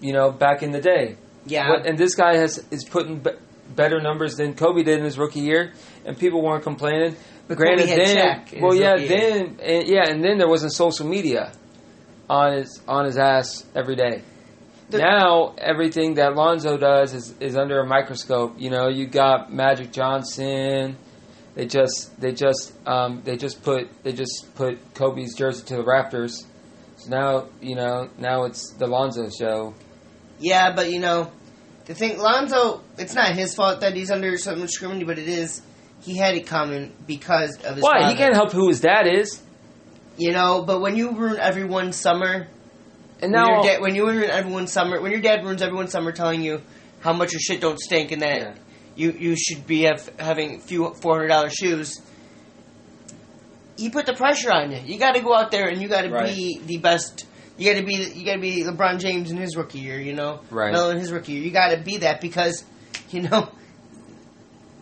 You 0.02 0.14
know, 0.14 0.32
back 0.32 0.64
in 0.64 0.72
the 0.72 0.80
day. 0.80 1.18
yeah, 1.46 1.70
What, 1.70 1.86
and 1.86 1.98
this 1.98 2.16
guy 2.16 2.38
has 2.38 2.58
is 2.72 2.86
putting 2.86 3.20
be- 3.20 3.32
better 3.76 4.00
numbers 4.02 4.36
than 4.38 4.54
Kobe 4.54 4.84
did 4.84 5.00
in 5.00 5.04
his 5.04 5.18
rookie 5.18 5.42
year, 5.42 5.74
and 6.06 6.18
people 6.18 6.42
weren't 6.42 6.64
complaining. 6.64 7.18
But 7.50 7.58
Granted, 7.58 7.90
then 7.90 8.16
well, 8.62 8.74
yeah, 8.76 8.96
then 8.96 9.58
and, 9.62 9.88
yeah, 9.88 10.08
and 10.08 10.24
then 10.24 10.38
there 10.38 10.48
wasn't 10.48 10.72
social 10.72 11.06
media 11.06 11.52
on 12.30 12.54
his 12.54 12.82
on 12.88 13.06
his 13.06 13.18
ass 13.18 13.66
every 13.76 13.96
day. 13.98 14.22
The- 14.90 15.00
now 15.00 15.54
everything 15.58 16.14
that 16.16 16.36
Lonzo 16.36 16.78
does 16.78 17.14
is, 17.14 17.36
is 17.40 17.58
under 17.58 17.80
a 17.80 17.86
microscope. 17.86 18.56
You 18.58 18.70
know, 18.70 18.88
you 18.88 19.06
got 19.06 19.52
Magic 19.52 19.92
Johnson. 19.92 20.96
They 21.60 21.66
just 21.66 22.18
they 22.22 22.32
just 22.32 22.72
um, 22.88 23.22
they 23.26 23.36
just 23.36 23.62
put 23.64 23.90
they 24.04 24.14
just 24.14 24.48
put 24.56 24.94
Kobe's 24.94 25.36
jersey 25.36 25.66
to 25.66 25.76
the 25.76 25.84
Raptors. 25.84 26.46
So 26.96 27.10
now 27.10 27.50
you 27.60 27.76
know 27.76 28.10
now 28.18 28.46
it's 28.46 28.72
the 28.76 28.88
Lonzo 28.88 29.30
show. 29.30 29.74
yeah, 30.40 30.74
but 30.74 30.90
you 30.90 31.02
know, 31.02 31.30
the 31.84 31.96
thing, 31.96 32.18
Lonzo, 32.18 32.82
it's 32.98 33.14
not 33.14 33.36
his 33.36 33.56
fault 33.56 33.82
that 33.82 33.94
he's 33.94 34.10
under 34.10 34.38
so 34.38 34.56
much 34.56 34.70
scrutiny, 34.70 35.04
but 35.04 35.20
it 35.20 35.28
is. 35.28 35.62
He 36.00 36.16
had 36.16 36.36
it 36.36 36.48
coming 36.48 36.96
because 37.06 37.58
of 37.66 37.76
his. 37.76 37.84
Why 37.84 38.04
father. 38.04 38.12
he 38.14 38.18
can't 38.18 38.36
help 38.36 38.54
who 38.54 38.70
his 38.70 38.80
dad 38.80 39.06
is. 39.06 39.42
You 40.16 40.32
know, 40.32 40.62
but 40.62 40.80
when 40.80 40.96
you 40.96 41.12
ruin 41.12 41.42
everyone's 41.42 41.98
summer, 41.98 42.48
And 43.22 43.34
when, 43.34 43.44
now 43.44 43.56
your 43.56 43.64
dad, 43.64 43.82
when 43.82 43.96
you 43.96 44.08
ruin 44.08 44.30
everyone's 44.30 44.72
summer, 44.72 45.02
when 45.02 45.12
your 45.12 45.20
dad 45.20 45.44
ruins 45.44 45.62
everyone's 45.62 45.92
summer, 45.92 46.14
telling 46.14 46.42
you 46.42 46.62
how 47.02 47.12
much 47.12 47.34
your 47.34 47.42
shit 47.42 47.60
don't 47.60 47.82
stink 47.82 48.14
and 48.14 48.22
that 48.22 48.40
Yeah. 48.40 48.54
You 49.00 49.12
you 49.18 49.36
should 49.36 49.66
be 49.66 49.84
have, 49.84 50.10
having 50.20 50.60
few 50.60 50.94
four 50.96 51.16
hundred 51.16 51.30
dollar 51.30 51.50
shoes. 51.50 52.02
He 53.78 53.90
put 53.90 54.06
the 54.06 54.14
pressure 54.14 54.52
on 54.52 54.72
you. 54.72 54.80
You 54.86 55.00
got 55.00 55.14
to 55.14 55.22
go 55.22 55.34
out 55.34 55.52
there 55.52 55.70
and 55.70 55.82
you 55.82 55.88
got 55.88 56.02
to 56.02 56.10
Right. 56.10 56.36
be 56.36 56.60
the 56.66 56.78
best. 56.78 57.26
You 57.58 57.72
got 57.74 57.80
to 57.80 57.86
be 57.86 57.94
you 57.96 58.26
got 58.26 58.34
to 58.36 58.42
be 58.42 58.64
LeBron 58.64 59.00
James 59.00 59.32
in 59.32 59.38
his 59.38 59.56
rookie 59.56 59.80
year. 59.80 60.00
You 60.00 60.14
know, 60.14 60.42
Right. 60.50 60.74
Melo 60.74 60.90
in 60.92 60.98
his 60.98 61.12
rookie 61.14 61.34
year. 61.34 61.44
You 61.44 61.52
got 61.52 61.70
to 61.70 61.78
be 61.82 61.98
that 61.98 62.20
because 62.20 62.64
you 63.10 63.22
know 63.22 63.50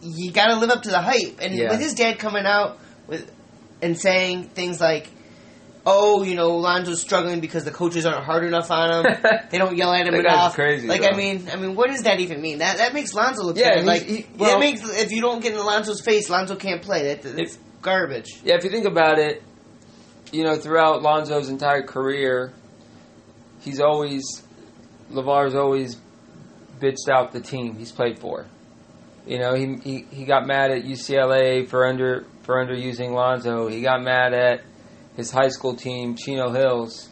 you 0.02 0.32
got 0.32 0.48
to 0.48 0.56
live 0.56 0.70
up 0.72 0.84
to 0.84 0.90
the 0.90 1.00
hype. 1.02 1.38
And 1.42 1.54
Yeah. 1.56 1.70
with 1.72 1.80
his 1.80 1.94
dad 1.94 2.18
coming 2.20 2.46
out 2.46 2.80
with 3.08 3.32
and 3.82 4.00
saying 4.00 4.46
things 4.50 4.82
like, 4.82 5.08
"Oh, 5.90 6.22
you 6.24 6.36
know, 6.36 6.58
Lonzo's 6.58 7.00
struggling 7.02 7.40
because 7.40 7.64
the 7.64 7.72
coaches 7.72 8.06
aren't 8.06 8.26
hard 8.26 8.44
enough 8.44 8.70
on 8.70 9.06
him. 9.06 9.16
they 9.52 9.58
don't 9.58 9.76
yell 9.78 9.94
at 9.94 10.06
him 10.06 10.14
enough." 10.16 10.54
crazy, 10.54 10.88
Like, 10.88 11.02
bro. 11.02 11.10
I 11.12 11.16
mean, 11.16 11.48
I 11.52 11.56
mean, 11.56 11.76
what 11.76 11.90
does 11.90 12.04
that 12.04 12.20
even 12.20 12.42
mean? 12.42 12.58
That 12.60 12.78
that 12.78 12.94
makes 12.94 13.14
Lonzo 13.14 13.44
look 13.44 13.58
Yeah, 13.58 13.76
bad. 13.76 13.86
Like, 13.86 14.04
he- 14.04 14.26
that 14.40 14.60
makes 14.60 14.82
if 14.84 15.12
you 15.12 15.22
don't 15.22 15.42
get 15.42 15.54
in 15.54 15.60
Lonzo's 15.60 16.02
face, 16.02 16.30
Lonzo 16.30 16.56
can't 16.56 16.82
play. 16.82 17.04
That, 17.14 17.22
that's 17.24 17.56
If- 17.56 17.82
garbage. 17.82 18.28
Yeah, 18.44 18.56
if 18.56 18.64
you 18.66 18.70
think 18.70 18.86
about 18.86 19.18
it, 19.20 19.42
you 20.34 20.44
know, 20.44 20.56
throughout 20.56 21.02
Lonzo's 21.02 21.48
entire 21.50 21.84
career, 21.84 22.52
he's 23.62 23.80
always 23.80 24.44
Lavar's 25.10 25.56
always 25.56 25.96
bitched 26.82 27.10
out 27.10 27.32
the 27.32 27.40
team 27.40 27.76
he's 27.78 27.92
played 27.92 28.20
for. 28.20 28.46
You 29.26 29.40
know, 29.40 29.54
he 29.56 29.76
he, 29.84 30.06
he 30.12 30.26
got 30.26 30.46
mad 30.46 30.72
at 30.72 30.84
UCLA 30.84 31.68
for 31.68 31.86
under 31.86 32.26
for 32.44 32.56
underusing 32.64 33.12
Lonzo. 33.14 33.68
He 33.68 33.82
got 33.82 34.02
mad 34.02 34.34
at 34.34 34.62
his 35.18 35.32
high 35.32 35.50
school 35.50 35.76
team, 35.76 36.16
Chino 36.16 36.52
Hills, 36.52 37.10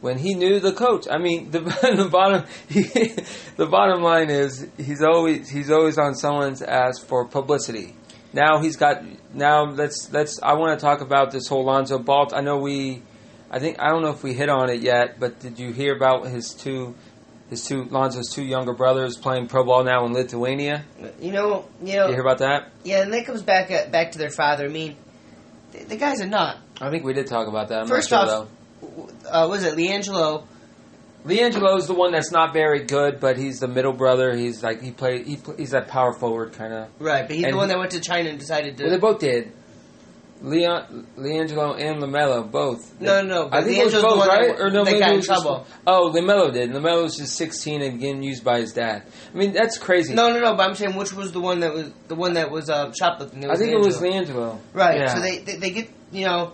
when 0.00 0.18
he 0.18 0.34
knew 0.34 0.58
the 0.58 0.72
coach. 0.72 1.06
I 1.08 1.18
mean, 1.18 1.50
the 1.50 1.60
the 1.96 2.08
bottom 2.10 2.46
the 3.56 3.66
bottom 3.66 4.02
line 4.02 4.30
is 4.30 4.66
he's 4.76 5.02
always 5.02 5.48
he's 5.48 5.70
always 5.70 5.98
on 5.98 6.14
someone's 6.16 6.62
ass 6.62 6.98
for 6.98 7.26
publicity. 7.26 7.94
Now 8.32 8.60
he's 8.60 8.76
got 8.76 9.04
now 9.34 9.66
let's 9.66 10.10
let's 10.12 10.40
I 10.42 10.54
want 10.54 10.78
to 10.78 10.84
talk 10.84 11.00
about 11.00 11.30
this 11.30 11.46
whole 11.46 11.64
Lonzo 11.64 11.98
Ball. 11.98 12.30
I 12.34 12.40
know 12.40 12.58
we 12.58 13.02
I 13.50 13.58
think 13.58 13.80
I 13.80 13.88
don't 13.88 14.02
know 14.02 14.10
if 14.10 14.22
we 14.22 14.32
hit 14.32 14.48
on 14.48 14.70
it 14.70 14.80
yet, 14.80 15.20
but 15.20 15.40
did 15.40 15.58
you 15.58 15.72
hear 15.72 15.94
about 15.94 16.26
his 16.26 16.54
two 16.54 16.94
his 17.50 17.64
two 17.66 17.84
Lonzo's 17.84 18.32
two 18.32 18.44
younger 18.44 18.72
brothers 18.72 19.16
playing 19.16 19.48
pro 19.48 19.64
ball 19.64 19.84
now 19.84 20.06
in 20.06 20.12
Lithuania? 20.12 20.84
You 21.20 21.32
know, 21.32 21.68
you 21.82 21.96
know, 21.96 22.06
you 22.06 22.12
hear 22.12 22.20
about 22.20 22.38
that? 22.38 22.70
yeah, 22.84 23.02
and 23.02 23.12
that 23.12 23.26
comes 23.26 23.42
back 23.42 23.70
at, 23.72 23.90
back 23.90 24.12
to 24.12 24.18
their 24.18 24.30
father. 24.30 24.66
I 24.66 24.68
mean, 24.68 24.96
the, 25.72 25.84
the 25.84 25.96
guy's 25.96 26.20
a 26.20 26.26
nut. 26.26 26.58
I 26.80 26.90
think 26.90 27.04
we 27.04 27.12
did 27.12 27.26
talk 27.26 27.46
about 27.48 27.68
that. 27.68 27.82
I'm 27.82 27.86
First 27.88 28.10
not 28.10 28.26
sure 28.28 28.36
off, 28.42 28.48
uh, 29.30 29.46
was 29.48 29.64
it 29.64 29.76
LiAngelo? 29.76 30.44
LiAngelo's 31.26 31.86
the 31.86 31.92
one 31.94 32.12
that's 32.12 32.32
not 32.32 32.54
very 32.54 32.84
good, 32.84 33.20
but 33.20 33.36
he's 33.36 33.60
the 33.60 33.68
middle 33.68 33.92
brother. 33.92 34.34
He's 34.34 34.62
like 34.62 34.80
he 34.80 34.90
played. 34.90 35.26
He, 35.26 35.36
pl- 35.36 35.56
he's 35.56 35.72
that 35.72 35.88
power 35.88 36.14
forward 36.14 36.54
kind 36.54 36.72
of. 36.72 36.88
Right, 36.98 37.26
but 37.26 37.36
he's 37.36 37.44
And 37.44 37.52
the 37.52 37.56
one 37.58 37.68
that 37.68 37.78
went 37.78 37.90
to 37.90 38.00
China 38.00 38.30
and 38.30 38.38
decided 38.38 38.78
to. 38.78 38.84
Well, 38.84 38.92
they 38.92 38.98
both 38.98 39.20
did. 39.20 39.52
Leon, 40.42 41.06
LiAngelo 41.18 41.78
and 41.78 42.02
Lamelo 42.02 42.50
both. 42.50 42.98
No, 42.98 43.20
no, 43.20 43.48
no, 43.48 43.48
I 43.52 43.62
think 43.62 43.76
it 43.76 43.84
was 43.84 43.92
both, 44.02 44.16
one 44.16 44.28
that- 44.28 44.38
right? 44.38 44.58
or 44.58 44.70
no, 44.70 44.84
maybe 44.84 44.98
got 44.98 45.10
in 45.10 45.16
was 45.16 45.26
just- 45.26 45.42
trouble. 45.42 45.66
oh, 45.86 46.10
Lamelo 46.14 46.50
did. 46.50 46.70
Lamelo 46.70 47.02
was 47.02 47.18
just 47.18 47.36
16 47.36 47.82
and 47.82 48.00
getting 48.00 48.22
used 48.22 48.42
by 48.42 48.60
his 48.60 48.72
dad. 48.72 49.02
I 49.34 49.36
mean, 49.36 49.52
that's 49.52 49.76
crazy. 49.76 50.14
no, 50.14 50.32
no, 50.32 50.40
no. 50.40 50.54
But 50.54 50.70
I'm 50.70 50.74
saying 50.76 50.96
which 50.96 51.12
was 51.12 51.32
the 51.32 51.40
one 51.40 51.60
that 51.60 51.74
was 51.74 51.90
the 52.08 52.14
one 52.14 52.32
that 52.34 52.50
was 52.50 52.70
uh, 52.70 52.90
shoplifting. 52.98 53.44
I 53.50 53.56
think 53.56 53.72
it 53.72 53.78
was 53.78 53.98
LiAngelo. 53.98 54.28
LiAngelo. 54.28 54.58
Right. 54.72 54.96
Yeah. 55.00 55.14
So 55.14 55.20
they, 55.20 55.38
they 55.40 55.56
they 55.56 55.70
get 55.72 55.90
you 56.10 56.24
know 56.24 56.52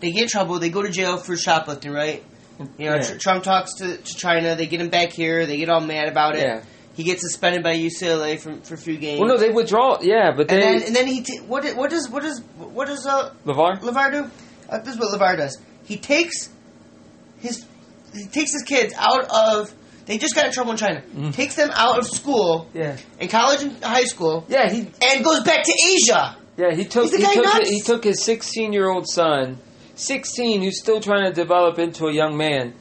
they 0.00 0.12
get 0.12 0.22
in 0.24 0.28
trouble. 0.28 0.58
They 0.58 0.70
go 0.70 0.82
to 0.82 0.90
jail 0.90 1.16
for 1.16 1.36
shoplifting. 1.36 1.92
Right. 1.92 2.22
You 2.58 2.64
know, 2.90 2.96
Yeah. 2.96 2.98
Tr- 3.02 3.18
Trump 3.18 3.44
talks 3.44 3.74
to, 3.76 3.96
to 3.96 4.14
China. 4.14 4.54
They 4.54 4.66
get 4.66 4.80
him 4.80 4.88
back 4.88 5.10
here. 5.12 5.46
They 5.46 5.56
get 5.58 5.68
all 5.68 5.80
mad 5.80 6.08
about 6.08 6.36
it. 6.36 6.42
Yeah. 6.42 6.62
He 6.94 7.02
gets 7.02 7.20
suspended 7.20 7.62
by 7.62 7.76
UCLA 7.76 8.40
from 8.40 8.62
for 8.62 8.74
a 8.74 8.78
few 8.78 8.96
games. 8.96 9.20
Well, 9.20 9.28
no, 9.28 9.36
they 9.36 9.50
withdraw. 9.50 9.98
Yeah, 10.00 10.32
but 10.34 10.50
and 10.50 10.62
then 10.62 10.82
and 10.82 10.96
then 10.96 11.06
he 11.06 11.20
t- 11.22 11.40
what 11.40 11.64
what 11.76 11.90
does 11.90 12.08
what 12.08 12.22
does 12.22 12.40
what 12.56 12.86
does 12.88 13.04
uh, 13.06 13.32
LaVar. 13.44 13.80
LaVar 13.80 14.10
do? 14.12 14.30
Uh, 14.70 14.78
this 14.78 14.94
is 14.94 14.98
what 14.98 15.12
LaVar 15.20 15.36
does. 15.36 15.58
He 15.84 15.98
takes 15.98 16.48
his 17.38 17.66
he 18.14 18.24
takes 18.26 18.52
his 18.52 18.62
kids 18.62 18.94
out 18.96 19.26
of. 19.30 19.72
They 20.06 20.16
just 20.18 20.34
got 20.34 20.46
in 20.46 20.52
trouble 20.52 20.70
in 20.70 20.76
China. 20.78 21.02
Mhm. 21.14 21.34
Takes 21.34 21.56
them 21.56 21.70
out 21.74 21.98
of 21.98 22.06
school 22.06 22.68
Yeah, 22.72 22.96
in 23.20 23.28
college 23.28 23.62
and 23.62 23.82
high 23.84 24.04
school 24.04 24.46
yeah, 24.48 24.70
he 24.72 24.88
and 25.02 25.22
goes 25.24 25.42
back 25.42 25.64
to 25.64 25.72
Asia. 25.92 26.36
yeah 26.56 26.72
he 26.74 26.84
took 26.84 27.10
he 27.12 27.20
guy 27.22 27.34
took 27.34 27.66
he 27.66 27.80
took 27.82 28.04
his 28.04 28.22
16 28.24 28.72
year 28.72 28.88
old 28.88 29.06
son, 29.06 29.58
16 29.96 30.62
who's 30.62 30.78
still 30.78 31.00
trying 31.00 31.26
to 31.26 31.32
develop 31.32 31.78
into 31.78 32.06
a 32.06 32.12
young 32.12 32.36
man. 32.36 32.74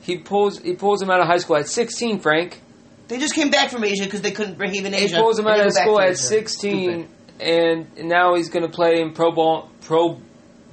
He 0.00 0.18
pulls 0.18 0.58
he 0.58 0.74
pulls 0.74 1.00
him 1.00 1.10
out 1.10 1.20
of 1.20 1.26
high 1.26 1.38
school 1.38 1.56
at 1.56 1.68
16. 1.68 2.20
Frank. 2.20 2.60
They 3.08 3.18
just 3.18 3.34
came 3.34 3.50
back 3.50 3.70
from 3.70 3.84
Asia 3.84 4.04
because 4.04 4.22
they 4.22 4.30
couldn't 4.30 4.56
bring 4.56 4.74
him 4.74 4.86
in 4.86 4.94
Asia. 4.94 5.16
He 5.16 5.22
pulls 5.22 5.38
him 5.38 5.46
out 5.46 5.60
of 5.60 5.72
school 5.72 6.00
at 6.00 6.12
Asia. 6.12 6.16
16, 6.16 7.08
and 7.38 7.86
now 7.98 8.34
he's 8.34 8.48
going 8.48 8.64
to 8.64 8.72
play 8.72 9.00
in 9.00 9.12
pro 9.12 9.30
ball, 9.30 9.70
pro 9.82 10.18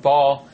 ball 0.01 0.47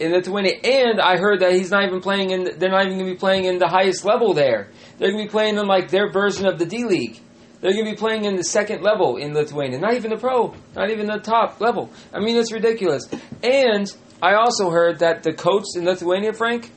in 0.00 0.12
Lithuania. 0.12 0.56
And 0.64 1.00
I 1.00 1.16
heard 1.16 1.40
that 1.40 1.52
he's 1.52 1.70
not 1.70 1.84
even 1.84 2.00
playing 2.00 2.30
in. 2.30 2.58
They're 2.58 2.70
not 2.70 2.86
even 2.86 2.98
going 2.98 3.10
to 3.10 3.14
be 3.14 3.18
playing 3.18 3.44
in 3.44 3.58
the 3.58 3.68
highest 3.68 4.04
level 4.04 4.34
there. 4.34 4.68
They're 4.98 5.12
going 5.12 5.22
to 5.22 5.28
be 5.28 5.30
playing 5.30 5.56
in 5.56 5.66
like 5.66 5.90
their 5.90 6.10
version 6.10 6.46
of 6.46 6.58
the 6.58 6.66
D 6.66 6.84
League. 6.84 7.20
They're 7.60 7.72
going 7.72 7.84
to 7.86 7.90
be 7.90 7.96
playing 7.96 8.24
in 8.24 8.36
the 8.36 8.44
second 8.44 8.82
level 8.82 9.16
in 9.16 9.34
Lithuania, 9.34 9.78
not 9.80 9.94
even 9.94 10.10
the 10.10 10.16
pro, 10.16 10.54
not 10.76 10.90
even 10.90 11.06
the 11.06 11.18
top 11.18 11.60
level. 11.60 11.90
I 12.12 12.20
mean, 12.20 12.36
it's 12.36 12.52
ridiculous. 12.52 13.02
And 13.42 13.92
I 14.22 14.34
also 14.34 14.70
heard 14.70 15.00
that 15.00 15.24
the 15.24 15.32
coach 15.32 15.64
in 15.74 15.84
Lithuania, 15.84 16.32
Frank, 16.32 16.70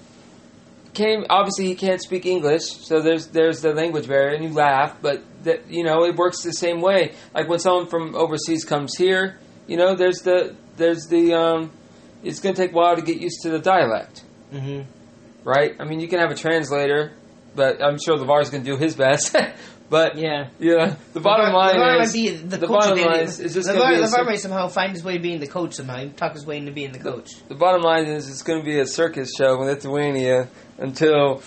came. 0.93 1.25
Obviously, 1.29 1.65
he 1.67 1.75
can't 1.75 2.01
speak 2.01 2.25
English, 2.25 2.63
so 2.63 3.01
there's 3.01 3.27
there's 3.27 3.61
the 3.61 3.73
language 3.73 4.07
barrier, 4.07 4.33
and 4.35 4.43
you 4.43 4.51
laugh, 4.53 4.95
but 5.01 5.21
that 5.43 5.69
you 5.69 5.83
know 5.83 6.03
it 6.05 6.15
works 6.15 6.41
the 6.43 6.51
same 6.53 6.81
way. 6.81 7.13
Like 7.33 7.47
when 7.47 7.59
someone 7.59 7.87
from 7.87 8.15
overseas 8.15 8.65
comes 8.65 8.95
here, 8.97 9.37
you 9.67 9.77
know, 9.77 9.95
there's 9.95 10.19
the 10.19 10.55
there's 10.77 11.05
the 11.07 11.33
um, 11.33 11.71
it's 12.23 12.39
going 12.39 12.55
to 12.55 12.61
take 12.61 12.71
a 12.71 12.75
while 12.75 12.95
to 12.95 13.01
get 13.01 13.17
used 13.21 13.41
to 13.43 13.49
the 13.49 13.59
dialect, 13.59 14.23
Mhm. 14.53 14.85
right? 15.43 15.75
I 15.79 15.85
mean, 15.85 15.99
you 15.99 16.07
can 16.07 16.19
have 16.19 16.31
a 16.31 16.35
translator, 16.35 17.13
but 17.55 17.81
I'm 17.83 17.97
sure 17.97 18.17
Lavar's 18.17 18.49
going 18.49 18.63
to 18.63 18.69
do 18.71 18.77
his 18.77 18.95
best. 18.95 19.35
but 19.91 20.17
Yeah. 20.17 20.47
yeah, 20.57 20.95
the 21.13 21.19
bottom 21.19 21.53
LaVar- 21.53 21.53
line 21.53 21.75
LaVar 21.75 22.01
is 22.01 22.07
might 22.07 22.13
be 22.13 22.29
the, 22.29 22.57
the 22.57 22.67
coach 22.67 22.79
bottom 22.79 23.05
line 23.05 23.19
is 23.25 23.39
it's 23.39 23.53
just 23.53 23.69
LaVar, 23.69 23.75
going 23.77 23.91
to 23.91 23.97
be 23.97 24.03
a 24.03 24.07
LaVar 24.07 24.09
cir- 24.09 24.23
might 24.23 24.39
somehow 24.39 24.67
find 24.69 24.91
his 24.93 25.03
way 25.03 25.13
to 25.17 25.21
being 25.21 25.39
the 25.39 25.47
coach 25.47 25.73
somehow. 25.75 25.97
He 25.97 26.09
talk 26.09 26.33
his 26.33 26.45
way 26.47 26.57
into 26.57 26.71
being 26.71 26.91
the 26.93 26.99
coach. 26.99 27.29
the 27.47 27.55
bottom 27.55 27.81
line 27.83 28.05
is 28.07 28.27
it's 28.29 28.41
going 28.41 28.59
to 28.59 28.65
be 28.65 28.79
a 28.79 28.87
circus 28.87 29.29
show 29.37 29.61
in 29.61 29.67
Lithuania 29.67 30.47
until 30.79 31.43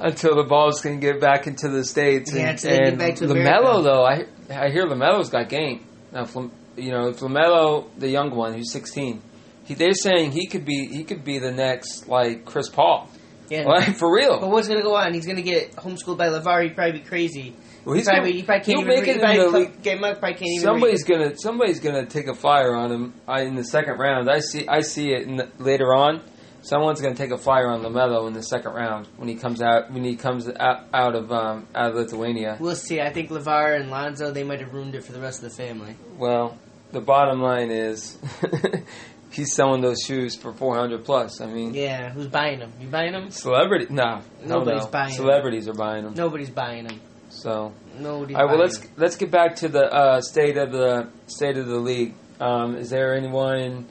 until 0.00 0.34
the 0.36 0.44
balls 0.48 0.80
can 0.80 0.98
get 1.00 1.20
back 1.20 1.46
into 1.46 1.68
the 1.68 1.84
states. 1.84 2.32
Yeah, 2.34 2.40
and, 2.40 2.50
until 2.50 2.70
they 2.70 2.78
get 2.90 2.98
back 2.98 3.14
to 3.16 3.24
Lamelo 3.26 3.30
America. 3.30 3.82
though, 3.82 4.04
I 4.04 4.64
I 4.66 4.70
hear 4.70 4.84
Lamelo's 4.86 5.30
got 5.30 5.48
game 5.48 5.86
now. 6.12 6.24
Flam, 6.24 6.50
you 6.76 6.90
know, 6.90 7.08
if 7.08 7.20
Lamelo, 7.20 7.86
the 7.98 8.08
young 8.08 8.34
one 8.34 8.54
who's 8.54 8.72
sixteen, 8.72 9.22
he, 9.64 9.74
they're 9.74 9.92
saying 9.94 10.32
he 10.32 10.46
could 10.46 10.64
be 10.64 10.88
he 10.88 11.04
could 11.04 11.22
be 11.24 11.38
the 11.38 11.52
next 11.52 12.08
like 12.08 12.44
Chris 12.44 12.68
Paul, 12.68 13.08
Like 13.66 13.96
for 13.96 14.14
real. 14.14 14.40
But 14.40 14.50
what's 14.50 14.68
gonna 14.68 14.82
go 14.82 14.94
on? 14.96 15.12
He's 15.14 15.26
gonna 15.26 15.42
get 15.42 15.72
homeschooled 15.76 16.18
by 16.18 16.28
Lavar. 16.28 16.62
He'd 16.64 16.74
probably 16.74 17.00
be 17.00 17.04
crazy. 17.04 17.54
Well, 17.84 17.94
He 17.94 18.00
he's 18.00 18.08
probably, 18.08 18.30
gonna- 18.30 18.40
he 18.40 18.42
probably 18.44 18.64
can't 18.64 18.66
he'll 18.66 18.78
even 18.80 18.88
make 18.88 19.06
read- 19.06 19.08
it 19.08 19.28
he 19.28 19.36
probably. 19.50 19.66
Get 19.82 20.00
Mike 20.00 20.18
probably 20.20 20.34
can't 20.38 20.50
even 20.52 20.62
Somebody's 20.64 21.08
read. 21.08 21.18
gonna 21.18 21.36
somebody's 21.38 21.80
gonna 21.80 22.06
take 22.06 22.26
a 22.28 22.34
fire 22.34 22.74
on 22.74 22.90
him 22.92 23.14
uh, 23.28 23.40
in 23.40 23.54
the 23.56 23.64
second 23.64 23.98
round. 23.98 24.30
I 24.30 24.38
see 24.40 24.66
I 24.68 24.80
see 24.80 25.12
it 25.12 25.22
in 25.28 25.36
the, 25.36 25.48
later 25.58 25.92
on. 25.94 26.20
Someone's 26.64 27.00
gonna 27.00 27.16
take 27.16 27.32
a 27.32 27.38
fire 27.38 27.66
on 27.68 27.82
Lamelo 27.82 28.28
in 28.28 28.34
the 28.34 28.42
second 28.44 28.72
round 28.72 29.08
when 29.16 29.28
he 29.28 29.34
comes 29.34 29.60
out 29.60 29.90
when 29.92 30.04
he 30.04 30.14
comes 30.14 30.48
out, 30.48 30.84
out 30.94 31.16
of 31.16 31.32
um, 31.32 31.66
out 31.74 31.90
of 31.90 31.96
Lithuania. 31.96 32.56
We'll 32.60 32.76
see. 32.76 33.00
I 33.00 33.12
think 33.12 33.30
Lavar 33.30 33.74
and 33.80 33.90
Lonzo 33.90 34.30
they 34.30 34.44
might 34.44 34.60
have 34.60 34.72
ruined 34.72 34.94
it 34.94 35.02
for 35.02 35.10
the 35.10 35.20
rest 35.20 35.42
of 35.42 35.50
the 35.50 35.56
family. 35.56 35.96
Well, 36.16 36.56
the 36.92 37.00
bottom 37.00 37.40
line 37.42 37.72
is 37.72 38.16
he's 39.32 39.54
selling 39.54 39.80
those 39.80 39.98
shoes 40.06 40.34
for 40.36 40.52
four 40.52 40.76
hundred 40.76 41.04
plus. 41.04 41.40
I 41.40 41.46
mean, 41.46 41.74
Yeah, 41.74 42.10
who's 42.10 42.28
buying 42.28 42.58
them? 42.60 42.72
You 42.80 42.88
buying 42.88 43.12
them? 43.12 43.30
celebrity 43.30 43.86
no, 43.90 44.02
hell 44.04 44.22
Nobody's 44.44 44.84
no. 44.84 44.90
buying. 44.90 45.14
Celebrities 45.14 45.68
are 45.68 45.74
buying 45.74 46.04
them. 46.04 46.14
Nobody's 46.14 46.50
buying 46.50 46.86
them. 46.86 47.00
So 47.30 47.72
Nobody's 47.98 48.36
All 48.36 48.42
right, 48.44 48.50
well 48.50 48.60
let's 48.60 48.80
'em. 48.80 48.88
let's 48.96 49.16
get 49.16 49.30
back 49.30 49.56
to 49.56 49.68
the 49.68 49.84
uh, 49.92 50.20
state 50.20 50.56
of 50.56 50.70
the 50.72 51.08
state 51.26 51.56
of 51.56 51.66
the 51.66 51.78
league. 51.78 52.14
Um, 52.40 52.76
is 52.76 52.90
there 52.90 53.14
anyone 53.14 53.86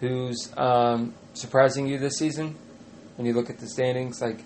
who's 0.00 0.50
um, 0.56 1.14
surprising 1.34 1.86
you 1.86 1.98
this 1.98 2.16
season 2.18 2.56
when 3.16 3.26
you 3.26 3.32
look 3.34 3.50
at 3.50 3.58
the 3.58 3.66
standings? 3.68 4.20
Like 4.22 4.40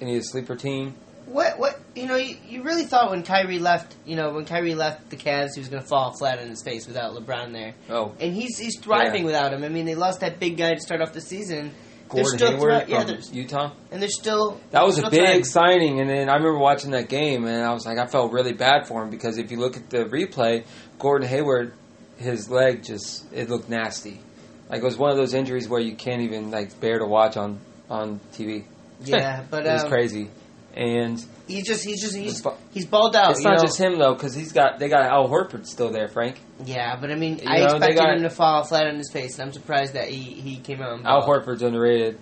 any 0.00 0.20
sleeper 0.22 0.56
team? 0.56 0.94
What 1.32 1.58
what 1.58 1.80
you 1.94 2.06
know 2.06 2.16
you, 2.16 2.36
you 2.48 2.62
really 2.62 2.84
thought 2.84 3.10
when 3.10 3.22
Kyrie 3.22 3.58
left 3.58 3.94
you 4.04 4.16
know 4.16 4.32
when 4.32 4.44
Kyrie 4.44 4.74
left 4.74 5.08
the 5.10 5.16
Cavs 5.16 5.54
he 5.54 5.60
was 5.60 5.68
going 5.68 5.82
to 5.82 5.88
fall 5.88 6.12
flat 6.18 6.38
on 6.38 6.48
his 6.48 6.62
face 6.62 6.86
without 6.86 7.14
LeBron 7.14 7.52
there 7.52 7.74
Oh, 7.88 8.14
and 8.20 8.34
he's 8.34 8.58
he's 8.58 8.78
thriving 8.78 9.22
Yeah. 9.22 9.26
without 9.26 9.52
him. 9.52 9.64
I 9.64 9.68
mean 9.68 9.86
they 9.86 9.94
lost 9.94 10.20
that 10.20 10.38
big 10.38 10.56
guy 10.58 10.74
to 10.74 10.80
start 10.80 11.00
off 11.00 11.12
the 11.12 11.20
season. 11.20 11.72
They're 12.12 12.24
Gordon 12.24 12.38
still 12.38 12.52
Hayward 12.56 12.88
yeah, 12.90 13.16
Utah. 13.32 13.72
and 13.90 14.02
they're 14.02 14.08
still 14.10 14.60
That 14.70 14.84
was 14.84 14.98
a 14.98 15.08
big 15.08 15.46
signing, 15.46 15.98
and 15.98 16.10
then 16.10 16.28
I 16.28 16.34
remember 16.34 16.58
watching 16.58 16.90
that 16.90 17.08
game, 17.08 17.46
and 17.46 17.64
I 17.64 17.72
was 17.72 17.86
like, 17.86 17.96
I 17.96 18.06
felt 18.06 18.32
really 18.32 18.52
bad 18.52 18.86
for 18.86 19.02
him 19.02 19.08
because 19.08 19.38
if 19.38 19.50
you 19.50 19.58
look 19.58 19.78
at 19.78 19.88
the 19.88 20.04
replay, 20.04 20.66
Gordon 20.98 21.26
Hayward, 21.26 21.72
his 22.18 22.50
leg 22.50 22.84
just 22.84 23.24
it 23.32 23.48
looked 23.48 23.70
nasty. 23.70 24.20
Like 24.68 24.82
it 24.82 24.84
was 24.84 24.98
one 24.98 25.10
of 25.10 25.16
those 25.16 25.32
injuries 25.32 25.68
where 25.70 25.80
you 25.80 25.94
can't 25.94 26.20
even 26.20 26.50
like 26.50 26.78
bear 26.80 26.98
to 26.98 27.06
watch 27.06 27.38
on 27.38 27.60
on 27.88 28.20
TV. 28.34 28.64
Yeah, 29.04 29.42
but 29.50 29.66
it 29.66 29.72
was 29.72 29.82
um, 29.84 29.88
crazy, 29.90 30.30
and 30.74 31.22
he's 31.46 31.66
just 31.66 31.84
he's 31.84 32.00
just 32.00 32.16
he's 32.16 32.40
bu- 32.42 32.54
he's 32.72 32.86
balled 32.86 33.14
out. 33.14 33.32
it's 33.32 33.42
not 33.42 33.56
know? 33.56 33.62
just 33.62 33.78
him 33.78 33.98
though, 33.98 34.14
because 34.14 34.34
he's 34.34 34.52
got 34.52 34.78
they 34.78 34.88
got 34.88 35.02
Al 35.04 35.28
Horford 35.28 35.66
still 35.66 35.90
there, 35.92 36.08
Frank. 36.08 36.40
Yeah, 36.64 36.96
but 37.00 37.10
I 37.10 37.14
mean 37.14 37.38
You 37.38 37.44
I 37.46 37.58
know, 37.58 37.64
expected 37.76 37.96
got- 37.96 38.16
him 38.16 38.22
to 38.22 38.30
fall 38.30 38.64
flat 38.64 38.86
on 38.86 38.96
his 38.96 39.10
face, 39.12 39.38
and 39.38 39.46
I'm 39.48 39.52
surprised 39.52 39.94
that 39.94 40.08
he 40.08 40.16
he 40.22 40.56
came 40.58 40.80
out. 40.80 40.98
And 40.98 41.06
Al. 41.06 41.26
Horford's 41.26 41.62
underrated, 41.62 42.18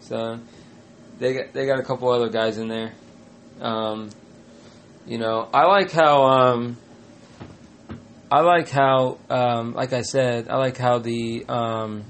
so 0.00 0.38
they 1.18 1.34
got 1.34 1.52
they 1.52 1.66
got 1.66 1.78
a 1.78 1.84
couple 1.84 2.10
other 2.10 2.28
guys 2.28 2.58
in 2.58 2.68
there. 2.68 2.92
Um, 3.60 4.10
you 5.06 5.18
know, 5.18 5.48
I 5.52 5.66
like 5.66 5.90
how 5.92 6.24
um, 6.24 6.76
I 8.30 8.40
like 8.40 8.68
how 8.68 9.18
um, 9.30 9.74
like 9.74 9.92
I 9.92 10.02
said, 10.02 10.48
I 10.48 10.56
like 10.56 10.76
how 10.78 10.98
the 10.98 11.44
um, 11.48 12.04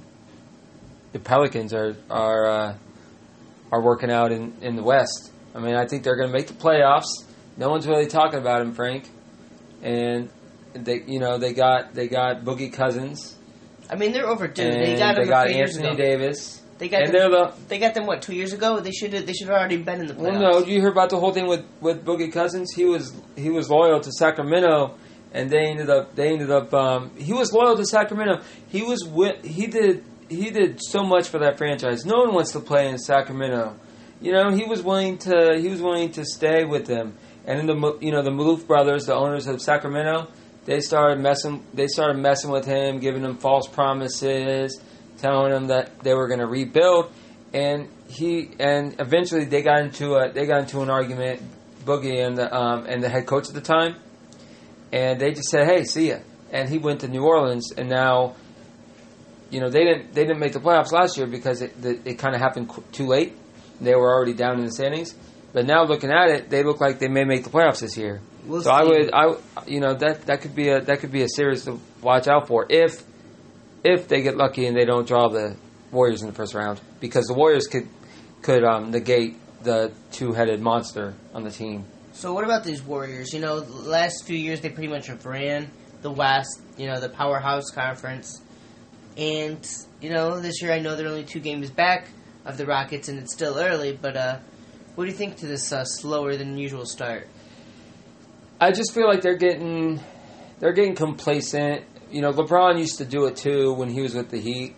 the 1.12 1.18
Pelicans 1.18 1.74
are 1.74 1.96
are 2.08 2.46
uh, 2.46 2.74
are 3.72 3.82
working 3.82 4.10
out 4.10 4.30
in, 4.32 4.54
in 4.62 4.76
the 4.76 4.82
West. 4.82 5.31
I 5.54 5.58
mean, 5.58 5.74
I 5.74 5.86
think 5.86 6.02
they're 6.02 6.16
going 6.16 6.28
to 6.28 6.32
make 6.32 6.46
the 6.46 6.54
playoffs. 6.54 7.24
No 7.56 7.68
one's 7.68 7.86
really 7.86 8.06
talking 8.06 8.38
about 8.38 8.60
them, 8.60 8.72
Frank, 8.74 9.08
and 9.82 10.30
they 10.72 11.02
you 11.06 11.18
know 11.18 11.38
they 11.38 11.52
got 11.52 11.94
they 11.94 12.08
got 12.08 12.44
Boogie 12.44 12.72
Cousins. 12.72 13.36
I 13.90 13.96
mean 13.96 14.12
they're 14.12 14.26
overdue. 14.26 14.62
They 14.62 14.96
got 14.96 15.18
him 15.18 15.24
they 15.24 15.30
got 15.30 15.46
a 15.46 15.48
few 15.50 15.58
years 15.58 15.76
Anthony. 15.76 15.96
Davis. 15.96 16.62
They 16.78 16.88
got 16.88 17.02
and 17.02 17.14
them, 17.14 17.30
the 17.30 17.52
they 17.68 17.78
got 17.78 17.94
them 17.94 18.06
what 18.06 18.22
two 18.22 18.34
years 18.34 18.52
ago? 18.52 18.80
They 18.80 18.90
should 18.90 19.12
they 19.12 19.32
should 19.34 19.48
have 19.48 19.56
already 19.56 19.76
been 19.76 20.00
in 20.00 20.06
the 20.06 20.14
playoffs. 20.14 20.40
Well, 20.40 20.60
no. 20.60 20.66
You 20.66 20.80
hear 20.80 20.90
about 20.90 21.10
the 21.10 21.20
whole 21.20 21.32
thing 21.32 21.46
with 21.46 21.64
with 21.80 22.04
Boogie 22.04 22.32
Cousins? 22.32 22.72
He 22.74 22.84
was 22.86 23.14
he 23.36 23.50
was 23.50 23.68
loyal 23.68 24.00
to 24.00 24.10
Sacramento, 24.12 24.96
and 25.32 25.50
they 25.50 25.66
ended 25.66 25.90
up 25.90 26.14
they 26.14 26.32
ended 26.32 26.50
up 26.50 26.72
um, 26.72 27.10
he 27.16 27.32
was 27.32 27.52
loyal 27.52 27.76
to 27.76 27.84
Sacramento. 27.84 28.42
He 28.68 28.82
was 28.82 29.02
wi- 29.02 29.40
he 29.44 29.66
did 29.66 30.04
he 30.28 30.50
did 30.50 30.80
so 30.82 31.04
much 31.04 31.28
for 31.28 31.40
that 31.40 31.58
franchise. 31.58 32.06
No 32.06 32.20
one 32.20 32.34
wants 32.34 32.52
to 32.52 32.60
play 32.60 32.88
in 32.88 32.96
Sacramento. 32.98 33.76
You 34.22 34.32
know, 34.32 34.50
he 34.50 34.64
was 34.64 34.82
willing 34.82 35.18
to 35.18 35.58
he 35.60 35.68
was 35.68 35.82
willing 35.82 36.12
to 36.12 36.24
stay 36.24 36.64
with 36.64 36.86
them. 36.86 37.14
And 37.44 37.58
then 37.58 37.66
the 37.66 37.98
you 38.00 38.12
know 38.12 38.22
the 38.22 38.30
Maloof 38.30 38.66
brothers, 38.66 39.06
the 39.06 39.14
owners 39.14 39.46
of 39.46 39.60
Sacramento, 39.60 40.28
they 40.64 40.80
started 40.80 41.20
messing 41.20 41.64
they 41.74 41.88
started 41.88 42.18
messing 42.18 42.50
with 42.50 42.64
him, 42.64 43.00
giving 43.00 43.22
him 43.22 43.36
false 43.38 43.66
promises, 43.66 44.80
telling 45.18 45.52
him 45.52 45.66
that 45.66 46.00
they 46.00 46.14
were 46.14 46.28
going 46.28 46.40
to 46.40 46.46
rebuild 46.46 47.12
and 47.52 47.88
he 48.08 48.50
and 48.58 48.96
eventually 48.98 49.44
they 49.44 49.62
got 49.62 49.80
into 49.80 50.14
a 50.14 50.32
they 50.32 50.46
got 50.46 50.60
into 50.60 50.80
an 50.80 50.90
argument, 50.90 51.42
Boogie 51.84 52.24
and 52.24 52.36
the 52.36 52.54
um, 52.54 52.86
and 52.86 53.02
the 53.02 53.08
head 53.08 53.26
coach 53.26 53.48
at 53.48 53.54
the 53.54 53.60
time, 53.60 53.96
and 54.92 55.20
they 55.20 55.32
just 55.32 55.48
said, 55.48 55.66
"Hey, 55.66 55.84
see 55.84 56.08
ya." 56.08 56.18
And 56.50 56.68
he 56.68 56.78
went 56.78 57.00
to 57.00 57.08
New 57.08 57.24
Orleans, 57.24 57.72
and 57.72 57.88
now, 57.88 58.34
you 59.50 59.60
know, 59.60 59.70
they 59.70 59.84
didn't 59.84 60.14
they 60.14 60.22
didn't 60.22 60.40
make 60.40 60.52
the 60.52 60.60
playoffs 60.60 60.92
last 60.92 61.16
year 61.16 61.26
because 61.26 61.62
it 61.62 61.72
it, 61.84 62.00
it 62.04 62.14
kind 62.14 62.34
of 62.34 62.40
happened 62.40 62.70
too 62.92 63.06
late. 63.06 63.36
They 63.80 63.94
were 63.94 64.14
already 64.14 64.34
down 64.34 64.58
in 64.58 64.64
the 64.66 64.72
standings, 64.72 65.14
but 65.52 65.66
now 65.66 65.84
looking 65.84 66.10
at 66.10 66.28
it, 66.30 66.50
they 66.50 66.62
look 66.62 66.80
like 66.80 66.98
they 66.98 67.08
may 67.08 67.24
make 67.24 67.44
the 67.44 67.50
playoffs 67.50 67.80
this 67.80 67.96
year. 67.96 68.20
We'll 68.46 68.62
so 68.62 68.70
I 68.70 68.82
would 68.82 69.10
I 69.12 69.34
you 69.66 69.80
know 69.80 69.94
that 69.94 70.26
that 70.26 70.40
could 70.40 70.54
be 70.54 70.68
a 70.68 70.80
that 70.80 71.00
could 71.00 71.12
be 71.12 71.22
a 71.22 71.28
series 71.28 71.64
to 71.64 71.78
watch 72.00 72.26
out 72.26 72.48
for 72.48 72.66
if 72.68 73.02
if 73.84 74.08
they 74.08 74.22
get 74.22 74.36
lucky 74.36 74.66
and 74.66 74.76
they 74.76 74.84
don't 74.84 75.06
draw 75.06 75.28
the 75.28 75.56
Warriors 75.92 76.22
in 76.22 76.28
the 76.28 76.34
first 76.34 76.54
round 76.54 76.80
because 77.00 77.26
the 77.26 77.34
Warriors 77.34 77.66
could 77.66 77.88
could 78.40 78.64
um, 78.64 78.90
negate 78.90 79.36
the 79.62 79.92
two 80.10 80.32
headed 80.32 80.60
monster 80.60 81.14
on 81.34 81.44
the 81.44 81.50
team. 81.50 81.84
So 82.14 82.34
what 82.34 82.44
about 82.44 82.64
these 82.64 82.82
Warriors? 82.82 83.32
You 83.32 83.40
know, 83.40 83.60
the 83.60 83.88
last 83.88 84.24
few 84.24 84.36
years 84.36 84.60
they 84.60 84.70
pretty 84.70 84.88
much 84.88 85.06
have 85.06 85.24
ran 85.24 85.70
the 86.02 86.10
West. 86.10 86.60
You 86.76 86.88
know, 86.88 86.98
the 86.98 87.08
powerhouse 87.08 87.70
conference, 87.70 88.42
and 89.16 89.64
you 90.00 90.10
know 90.10 90.40
this 90.40 90.60
year 90.62 90.72
I 90.72 90.80
know 90.80 90.96
they're 90.96 91.08
only 91.08 91.24
two 91.24 91.40
games 91.40 91.70
back 91.70 92.08
of 92.44 92.56
the 92.56 92.66
Rockets, 92.66 93.08
and 93.08 93.18
it's 93.18 93.32
still 93.32 93.58
early. 93.58 93.98
But 94.00 94.16
uh, 94.16 94.38
what 94.94 95.04
do 95.04 95.10
you 95.10 95.16
think 95.16 95.36
to 95.38 95.46
this 95.46 95.72
uh, 95.72 95.84
slower 95.84 96.36
than 96.36 96.56
usual 96.58 96.86
start? 96.86 97.28
I 98.60 98.70
just 98.72 98.94
feel 98.94 99.06
like 99.08 99.22
they're 99.22 99.36
getting 99.36 100.00
they're 100.60 100.72
getting 100.72 100.94
complacent. 100.94 101.84
You 102.10 102.20
know, 102.22 102.32
LeBron 102.32 102.78
used 102.78 102.98
to 102.98 103.04
do 103.04 103.26
it 103.26 103.36
too 103.36 103.72
when 103.72 103.88
he 103.88 104.00
was 104.02 104.14
with 104.14 104.30
the 104.30 104.40
Heat. 104.40 104.76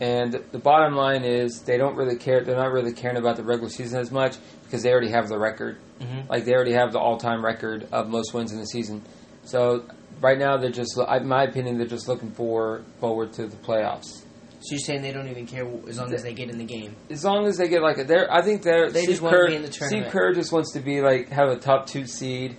And 0.00 0.32
the 0.50 0.58
bottom 0.58 0.94
line 0.96 1.22
is 1.22 1.62
they 1.64 1.76
don't 1.76 1.94
really 1.96 2.16
care. 2.16 2.42
They're 2.42 2.56
not 2.56 2.72
really 2.72 2.92
caring 2.92 3.16
about 3.18 3.36
the 3.36 3.44
regular 3.44 3.68
season 3.70 4.00
as 4.00 4.10
much 4.10 4.36
because 4.64 4.82
they 4.82 4.90
already 4.90 5.10
have 5.10 5.28
the 5.28 5.38
record. 5.38 5.78
Mhm. 6.00 6.28
Like 6.28 6.44
they 6.44 6.54
already 6.54 6.72
have 6.72 6.92
the 6.92 6.98
all-time 6.98 7.44
record 7.44 7.86
of 7.92 8.08
most 8.08 8.34
wins 8.34 8.50
in 8.52 8.58
the 8.58 8.66
season. 8.66 9.02
So 9.44 9.84
right 10.20 10.38
now 10.38 10.56
they're 10.56 10.70
just, 10.70 10.98
in 10.98 11.28
my 11.28 11.44
opinion, 11.44 11.78
they're 11.78 11.86
just 11.86 12.08
looking 12.08 12.32
for 12.32 12.82
forward 12.98 13.32
to 13.34 13.46
the 13.46 13.56
playoffs. 13.56 14.22
So 14.62 14.74
you're 14.76 14.78
saying 14.80 15.02
they 15.02 15.12
don't 15.12 15.28
even 15.28 15.46
care 15.46 15.68
as 15.88 15.98
long 15.98 16.14
as 16.14 16.22
they 16.22 16.34
get 16.34 16.48
in 16.48 16.56
the 16.56 16.64
game? 16.64 16.94
As 17.10 17.24
long 17.24 17.46
as 17.46 17.56
they 17.56 17.68
get 17.68 17.82
like 17.82 17.98
a, 17.98 18.04
they're, 18.04 18.32
I 18.32 18.42
think 18.42 18.62
they're. 18.62 18.90
They 18.90 19.02
Steve 19.02 19.10
just 19.10 19.22
wanna 19.22 19.46
be 19.48 19.56
in 19.56 19.62
the 19.62 19.68
tournament. 19.68 20.04
Steve. 20.04 20.12
Kerr 20.12 20.32
just 20.32 20.52
wants 20.52 20.72
to 20.74 20.80
be 20.80 21.00
like 21.00 21.28
have 21.30 21.48
a 21.48 21.56
top 21.56 21.86
two 21.86 22.06
seed. 22.06 22.56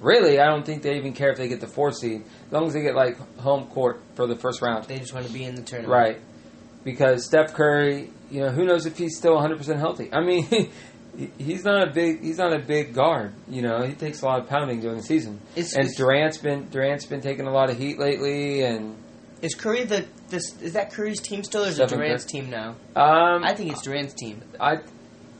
Really, 0.00 0.38
I 0.38 0.46
don't 0.46 0.64
think 0.64 0.82
they 0.82 0.96
even 0.96 1.12
care 1.12 1.30
if 1.30 1.38
they 1.38 1.48
get 1.48 1.60
the 1.60 1.66
four 1.66 1.92
seed, 1.92 2.22
as 2.46 2.52
long 2.52 2.66
as 2.66 2.72
they 2.72 2.82
get 2.82 2.94
like 2.94 3.18
home 3.38 3.66
court 3.66 4.00
for 4.14 4.26
the 4.26 4.36
first 4.36 4.62
round. 4.62 4.84
They 4.84 4.98
just 4.98 5.12
want 5.12 5.26
to 5.26 5.32
be 5.32 5.44
in 5.44 5.56
the 5.56 5.62
tournament. 5.62 5.92
Right. 5.92 6.20
Because 6.84 7.26
Steph 7.26 7.52
Curry, 7.52 8.10
you 8.30 8.40
know, 8.40 8.48
who 8.50 8.64
knows 8.64 8.86
if 8.86 8.96
he's 8.96 9.18
still 9.18 9.36
100% 9.36 9.76
healthy. 9.76 10.08
I 10.10 10.20
mean, 10.22 10.70
he's 11.38 11.64
not 11.64 11.88
a 11.88 11.90
big 11.92 12.22
he's 12.22 12.38
not 12.38 12.52
a 12.52 12.58
big 12.58 12.94
guard, 12.94 13.34
you 13.48 13.62
know. 13.62 13.82
He 13.82 13.94
takes 13.94 14.22
a 14.22 14.26
lot 14.26 14.40
of 14.40 14.48
pounding 14.48 14.80
during 14.80 14.98
the 14.98 15.02
season. 15.02 15.40
Is, 15.56 15.74
And 15.74 15.86
is, 15.86 15.96
Durant's 15.96 16.38
been 16.38 16.68
Durant's 16.70 17.06
been 17.06 17.20
taking 17.20 17.46
a 17.46 17.52
lot 17.52 17.70
of 17.70 17.76
heat 17.76 17.98
lately 17.98 18.62
and 18.62 18.96
is 19.42 19.54
Curry 19.54 19.84
the 19.84 20.04
this 20.28 20.60
is 20.62 20.74
that 20.74 20.92
Curry's 20.92 21.20
team 21.20 21.42
still 21.44 21.64
or 21.64 21.68
is 21.68 21.78
it 21.78 21.88
Durant's 21.88 22.24
team 22.24 22.50
now? 22.50 22.76
um 22.96 23.44
I 23.44 23.54
think 23.54 23.72
it's 23.72 23.82
Durant's 23.82 24.14
team. 24.14 24.42
I 24.58 24.78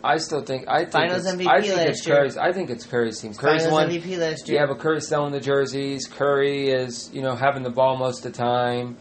I 0.02 0.16
still 0.16 0.42
think 0.42 0.66
I 0.68 0.80
think 0.80 0.92
Finals 0.92 1.26
it's, 1.26 1.34
MVP 1.34 1.46
I 1.46 1.60
think 1.60 1.76
last 1.76 1.88
it's 1.88 2.06
year. 2.06 2.28
I 2.40 2.52
think 2.52 2.70
it's 2.70 2.86
Curry's 2.86 3.20
team. 3.20 3.34
Curry's 3.34 3.64
Finals 3.64 3.72
one 3.72 3.90
MVP 3.90 4.18
last 4.18 4.48
year. 4.48 4.60
Yeah, 4.60 4.66
but 4.66 4.78
Curry's 4.78 5.06
selling 5.06 5.32
the 5.32 5.40
jerseys. 5.40 6.06
Curry 6.06 6.70
is, 6.70 7.10
you 7.12 7.20
know, 7.20 7.34
having 7.34 7.62
the 7.62 7.70
ball 7.70 7.96
most 7.98 8.24
of 8.24 8.32
the 8.32 8.38
time. 8.38 8.96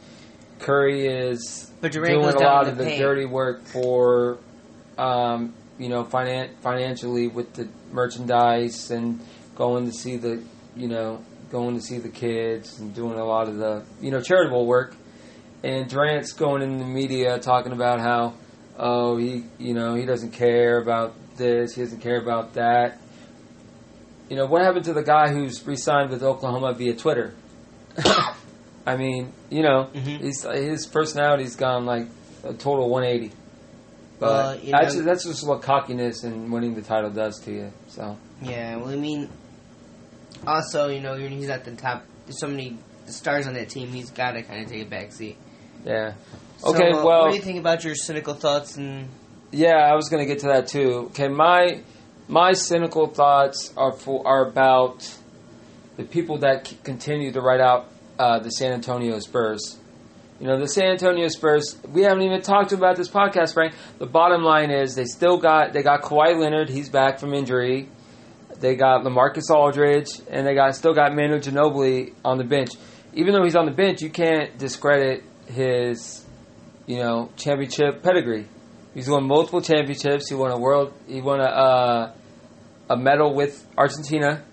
Curry 0.59 1.07
is 1.07 1.71
But 1.79 1.93
Durant 1.93 2.21
doing 2.21 2.35
a 2.35 2.39
lot 2.39 2.67
of 2.67 2.77
the 2.77 2.83
the 2.83 2.97
dirty 2.97 3.25
work 3.25 3.63
for, 3.65 4.39
um, 4.97 5.53
you 5.77 5.87
know, 5.87 6.03
finan- 6.03 6.49
financially 6.59 7.29
with 7.29 7.53
the 7.53 7.69
merchandise 7.93 8.91
and 8.91 9.21
going 9.55 9.85
to 9.85 9.93
see 9.93 10.17
the, 10.17 10.43
you 10.75 10.89
know, 10.89 11.23
going 11.51 11.75
to 11.75 11.81
see 11.81 11.97
the 11.97 12.09
kids 12.09 12.79
and 12.79 12.93
doing 12.93 13.17
a 13.17 13.25
lot 13.25 13.47
of 13.47 13.57
the, 13.57 13.83
you 14.01 14.11
know, 14.11 14.21
charitable 14.21 14.65
work. 14.65 14.95
And 15.63 15.89
Durant's 15.89 16.31
going 16.33 16.61
in 16.61 16.77
the 16.77 16.85
media 16.85 17.37
talking 17.39 17.71
about 17.73 17.99
how, 17.99 18.35
oh, 18.77 19.17
he, 19.17 19.43
you 19.57 19.73
know, 19.73 19.95
he 19.95 20.05
doesn't 20.05 20.31
care 20.31 20.77
about 20.81 21.13
this, 21.37 21.75
he 21.75 21.81
doesn't 21.81 21.99
care 22.01 22.21
about 22.21 22.53
that. 22.53 22.99
You 24.29 24.35
know, 24.35 24.45
what 24.45 24.61
happened 24.61 24.85
to 24.85 24.93
the 24.93 25.03
guy 25.03 25.29
who's 25.31 25.65
re-signed 25.65 26.11
with 26.11 26.21
Oklahoma 26.23 26.73
via 26.73 26.95
Twitter? 26.95 27.33
I 28.85 28.95
mean, 28.95 29.33
you 29.49 29.63
know, 29.63 29.89
Mhm. 29.93 30.21
he's, 30.21 30.43
his 30.43 30.85
personality's 30.85 31.55
gone 31.55 31.85
like 31.85 32.07
a 32.43 32.53
total 32.53 32.89
180. 32.89 33.33
But 34.19 34.27
Well, 34.27 34.59
that's, 34.71 34.95
know- 34.95 35.01
that's 35.03 35.23
just 35.25 35.47
what 35.47 35.61
cockiness 35.61 36.23
and 36.23 36.51
winning 36.51 36.75
the 36.75 36.81
title 36.81 37.09
does 37.09 37.39
to 37.41 37.51
you. 37.51 37.71
So 37.87 38.17
Yeah, 38.41 38.77
well, 38.77 38.89
I 38.89 38.95
mean, 38.95 39.29
also, 40.47 40.87
you 40.89 40.99
know, 41.01 41.15
you're- 41.15 41.29
he's 41.35 41.49
at 41.49 41.65
the 41.65 41.71
top. 41.71 42.03
There's 42.25 42.39
so 42.39 42.47
many 42.47 42.77
stars 43.07 43.47
on 43.47 43.53
that 43.55 43.69
team. 43.69 43.89
He's 43.89 44.11
got 44.11 44.31
to 44.31 44.43
kind 44.43 44.63
of 44.63 44.71
take 44.71 44.85
a 44.85 44.89
back 44.89 45.11
seat. 45.11 45.37
yeah, 45.85 46.13
So, 46.57 46.69
Okay, 46.75 46.89
uh, 46.91 47.03
well- 47.05 47.21
what 47.21 47.29
do 47.31 47.35
you 47.37 47.41
think 47.41 47.57
about 47.59 47.83
your 47.83 47.95
cynical 47.95 48.33
thoughts 48.33 48.75
and 48.77 49.07
yeah, 49.51 49.77
I 49.77 49.95
was 49.95 50.09
going 50.09 50.21
to 50.21 50.27
get 50.31 50.39
to 50.41 50.47
that 50.47 50.67
too. 50.67 51.07
Okay, 51.11 51.27
my 51.27 51.79
my 52.27 52.51
cynical 52.53 53.07
thoughts 53.07 53.73
are 53.75 53.91
for 53.93 54.21
are 54.27 54.45
about 54.45 55.07
the 55.97 56.03
people 56.03 56.37
that 56.39 56.67
c- 56.67 56.77
continue 56.83 57.31
to 57.31 57.41
write 57.41 57.59
out 57.61 57.87
uh, 58.19 58.37
the 58.39 58.49
San 58.51 58.73
Antonio 58.73 59.17
Spurs. 59.19 59.77
You 60.39 60.47
know, 60.47 60.59
the 60.59 60.67
San 60.67 60.91
Antonio 60.91 61.27
Spurs. 61.29 61.77
We 61.91 62.03
haven't 62.03 62.21
even 62.23 62.41
talked 62.41 62.71
about 62.73 62.95
this 62.97 63.09
podcast, 63.09 63.53
Frank. 63.53 63.73
The 63.97 64.05
bottom 64.05 64.43
line 64.43 64.69
is 64.69 64.93
they 64.95 65.05
still 65.05 65.37
got 65.37 65.73
they 65.73 65.81
got 65.81 66.01
Kawhi 66.03 66.37
Leonard. 66.39 66.69
He's 66.69 66.89
back 66.89 67.17
from 67.19 67.33
injury. 67.33 67.87
They 68.59 68.75
got 68.75 69.03
Lamarcus 69.03 69.49
Aldridge, 69.49 70.09
and 70.29 70.45
they 70.45 70.53
got 70.53 70.75
still 70.75 70.93
got 70.93 71.15
Manu 71.15 71.39
Ginobili 71.39 72.13
on 72.25 72.37
the 72.37 72.43
bench. 72.43 72.71
Even 73.13 73.33
though 73.33 73.43
he's 73.43 73.55
on 73.55 73.65
the 73.65 73.71
bench, 73.71 74.01
you 74.01 74.09
can't 74.09 74.57
discredit 74.57 75.23
his, 75.47 76.23
you 76.85 76.97
know, 76.97 77.29
championship 77.37 78.03
pedigree. 78.03 78.47
He's 78.93 79.09
won 79.09 79.25
multiple 79.25 79.61
championships. 79.61 80.29
He 80.29 80.35
won 80.35 80.51
a 80.51 80.59
world. 80.59 80.93
He 81.07 81.21
won 81.21 81.39
a 81.39 81.43
uh, 81.43 82.13
a 82.89 82.97
medal 82.97 83.33
with 83.33 83.65
Argentina, 83.77 84.43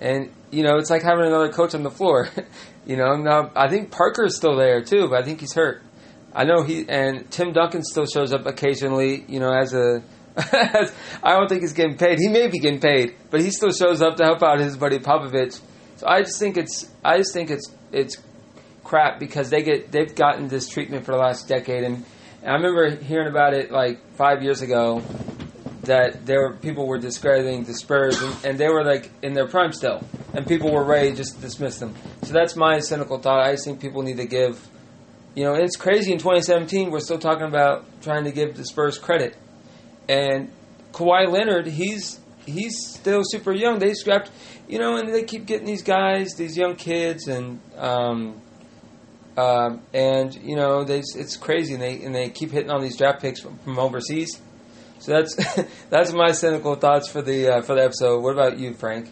and 0.00 0.30
you 0.50 0.62
know 0.62 0.76
it's 0.76 0.90
like 0.90 1.02
having 1.02 1.26
another 1.26 1.50
coach 1.50 1.74
on 1.74 1.82
the 1.82 1.90
floor. 1.90 2.28
you 2.86 2.96
know, 2.96 3.16
now 3.16 3.50
I 3.56 3.68
think 3.68 3.90
Parker's 3.90 4.36
still 4.36 4.56
there 4.56 4.82
too, 4.82 5.08
but 5.08 5.22
I 5.22 5.24
think 5.24 5.40
he's 5.40 5.54
hurt. 5.54 5.82
I 6.34 6.44
know 6.44 6.62
he 6.62 6.86
and 6.88 7.30
Tim 7.30 7.52
Duncan 7.52 7.82
still 7.82 8.06
shows 8.06 8.32
up 8.32 8.46
occasionally. 8.46 9.24
You 9.26 9.40
know, 9.40 9.52
as 9.52 9.72
a 9.72 10.02
I 11.22 11.32
don't 11.32 11.48
think 11.48 11.62
he's 11.62 11.72
getting 11.72 11.96
paid. 11.96 12.18
He 12.18 12.28
may 12.28 12.48
be 12.48 12.58
getting 12.58 12.80
paid, 12.80 13.16
but 13.30 13.40
he 13.40 13.50
still 13.50 13.72
shows 13.72 14.02
up 14.02 14.16
to 14.16 14.24
help 14.24 14.42
out 14.42 14.58
his 14.60 14.76
buddy 14.76 14.98
Popovich. 14.98 15.60
So 15.96 16.06
I 16.06 16.22
just 16.22 16.38
think 16.38 16.58
it's 16.58 16.90
I 17.02 17.16
just 17.16 17.32
think 17.32 17.50
it's 17.50 17.72
it's 17.90 18.18
crap 18.84 19.18
because 19.18 19.48
they 19.50 19.62
get 19.62 19.90
they've 19.90 20.14
gotten 20.14 20.48
this 20.48 20.68
treatment 20.68 21.06
for 21.06 21.12
the 21.12 21.18
last 21.18 21.48
decade 21.48 21.82
and, 21.82 22.04
and 22.42 22.50
I 22.50 22.52
remember 22.52 22.94
hearing 23.02 23.28
about 23.28 23.54
it 23.54 23.72
like 23.72 23.98
five 24.14 24.42
years 24.42 24.62
ago 24.62 25.02
that 25.82 26.26
there 26.26 26.42
were 26.42 26.56
people 26.56 26.86
were 26.86 26.98
discrediting 26.98 27.64
the 27.64 27.74
Spurs 27.74 28.20
and, 28.20 28.44
and 28.44 28.58
they 28.58 28.68
were 28.68 28.84
like 28.84 29.10
in 29.22 29.32
their 29.32 29.48
prime 29.48 29.72
still 29.72 30.04
and 30.34 30.46
people 30.46 30.70
were 30.70 30.84
ready 30.84 31.12
just 31.12 31.36
to 31.36 31.40
dismiss 31.40 31.78
them. 31.78 31.94
So 32.22 32.32
that's 32.32 32.54
my 32.54 32.78
cynical 32.80 33.18
thought. 33.18 33.40
I 33.40 33.52
just 33.52 33.64
think 33.64 33.80
people 33.80 34.02
need 34.02 34.18
to 34.18 34.26
give 34.26 34.60
you 35.34 35.44
know, 35.44 35.54
it's 35.54 35.76
crazy 35.76 36.12
in 36.12 36.18
2017 36.18 36.90
we're 36.90 37.00
still 37.00 37.18
talking 37.18 37.46
about 37.46 37.86
trying 38.02 38.24
to 38.24 38.32
give 38.32 38.56
the 38.56 38.64
Spurs 38.64 38.98
credit. 38.98 39.36
And 40.08 40.50
Kawhi 40.92 41.28
Leonard, 41.28 41.66
he's 41.66 42.20
he's 42.44 42.74
still 42.94 43.22
super 43.24 43.52
young. 43.52 43.78
They 43.78 43.94
scrapped, 43.94 44.30
you 44.68 44.78
know, 44.78 44.96
and 44.96 45.12
they 45.12 45.24
keep 45.24 45.46
getting 45.46 45.66
these 45.66 45.82
guys, 45.82 46.34
these 46.34 46.56
young 46.56 46.76
kids, 46.76 47.28
and 47.28 47.60
um, 47.76 48.40
um, 49.36 49.82
and 49.92 50.34
you 50.34 50.56
know, 50.56 50.84
they, 50.84 51.00
it's 51.00 51.36
crazy, 51.36 51.74
and 51.74 51.82
they 51.82 52.02
and 52.02 52.14
they 52.14 52.30
keep 52.30 52.50
hitting 52.50 52.70
on 52.70 52.82
these 52.82 52.96
draft 52.96 53.20
picks 53.20 53.40
from, 53.40 53.58
from 53.58 53.78
overseas. 53.78 54.40
So 54.98 55.12
that's 55.12 55.34
that's 55.90 56.12
my 56.12 56.32
cynical 56.32 56.74
thoughts 56.76 57.08
for 57.08 57.22
the 57.22 57.48
uh, 57.48 57.62
for 57.62 57.74
the 57.74 57.84
episode. 57.84 58.22
What 58.22 58.32
about 58.32 58.58
you, 58.58 58.74
Frank? 58.74 59.10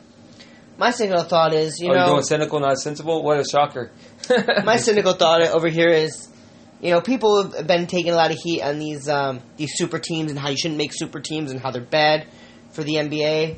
my 0.77 0.91
cynical 0.91 1.25
thought 1.25 1.55
is, 1.55 1.79
you 1.81 1.91
oh, 1.91 1.93
know, 1.93 1.99
you're 1.99 2.09
doing 2.15 2.23
cynical, 2.23 2.61
not 2.61 2.79
sensible. 2.79 3.23
What 3.23 3.39
a 3.39 3.45
shocker! 3.45 3.93
my 4.65 4.77
cynical 4.77 5.13
thought 5.13 5.43
over 5.43 5.69
here 5.69 5.91
is, 5.91 6.29
you 6.85 6.91
know, 6.91 7.01
people 7.01 7.51
have 7.51 7.67
been 7.67 7.87
taking 7.87 8.13
a 8.13 8.15
lot 8.15 8.31
of 8.31 8.37
heat 8.37 8.61
on 8.61 8.79
these 8.79 9.09
um, 9.09 9.41
these 9.57 9.73
super 9.75 9.99
teams 9.99 10.31
and 10.31 10.39
how 10.39 10.51
you 10.51 10.57
shouldn't 10.59 10.77
make 10.77 10.93
super 10.93 11.19
teams 11.19 11.51
and 11.51 11.59
how 11.59 11.71
they're 11.71 11.81
bad 11.81 12.27
for 12.73 12.85
the 12.85 12.97
NBA. 12.97 13.57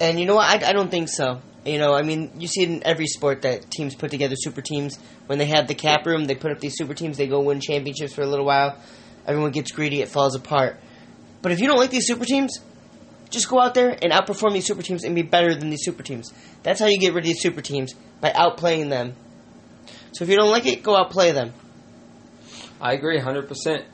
And 0.00 0.18
you 0.18 0.24
know 0.24 0.36
what? 0.36 0.48
I, 0.48 0.70
I 0.70 0.72
don't 0.72 0.90
think 0.90 1.10
so. 1.10 1.42
You 1.66 1.76
know, 1.76 1.92
I 1.92 2.00
mean, 2.00 2.32
you 2.38 2.48
see 2.48 2.62
it 2.62 2.70
in 2.70 2.82
every 2.86 3.06
sport 3.06 3.42
that 3.42 3.70
teams 3.70 3.94
put 3.94 4.10
together 4.10 4.36
super 4.38 4.62
teams. 4.62 4.98
When 5.26 5.38
they 5.38 5.44
have 5.48 5.68
the 5.68 5.74
cap 5.74 6.06
room, 6.06 6.24
they 6.24 6.34
put 6.34 6.50
up 6.50 6.60
these 6.60 6.78
super 6.78 6.94
teams. 6.94 7.18
They 7.18 7.26
go 7.26 7.40
win 7.40 7.60
championships 7.60 8.14
for 8.14 8.22
a 8.22 8.26
little 8.26 8.46
while. 8.46 8.78
Everyone 9.26 9.50
gets 9.50 9.70
greedy. 9.70 10.00
It 10.00 10.08
falls 10.08 10.34
apart. 10.34 10.80
But 11.42 11.52
if 11.52 11.60
you 11.60 11.66
don't 11.66 11.76
like 11.76 11.90
these 11.90 12.06
super 12.06 12.24
teams, 12.24 12.58
just 13.28 13.50
go 13.50 13.60
out 13.60 13.74
there 13.74 13.90
and 13.90 14.14
outperform 14.14 14.54
these 14.54 14.66
super 14.66 14.80
teams 14.80 15.04
and 15.04 15.14
be 15.14 15.20
better 15.20 15.54
than 15.54 15.68
these 15.68 15.84
super 15.84 16.02
teams. 16.02 16.32
That's 16.62 16.80
how 16.80 16.86
you 16.86 16.98
get 16.98 17.12
rid 17.12 17.24
of 17.24 17.26
these 17.26 17.42
super 17.42 17.60
teams 17.60 17.92
by 18.22 18.30
outplaying 18.30 18.88
them. 18.88 19.14
So 20.12 20.24
if 20.24 20.30
you 20.30 20.36
don't 20.36 20.50
like 20.50 20.64
it, 20.64 20.82
go 20.82 20.96
outplay 20.96 21.32
them. 21.32 21.52
I 22.80 22.94
agree, 22.94 23.18
hundred 23.18 23.46
percent. 23.46 23.84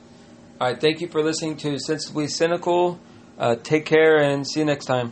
All 0.61 0.67
right, 0.67 0.79
thank 0.79 1.01
you 1.01 1.07
for 1.07 1.21
listening 1.21 1.57
to 1.57 1.77
Sensibly 1.77 2.27
Cynical. 2.27 2.99
Uh, 3.37 3.55
take 3.55 3.85
care 3.85 4.17
and 4.17 4.47
see 4.47 4.61
you 4.61 4.65
next 4.65 4.85
time. 4.85 5.11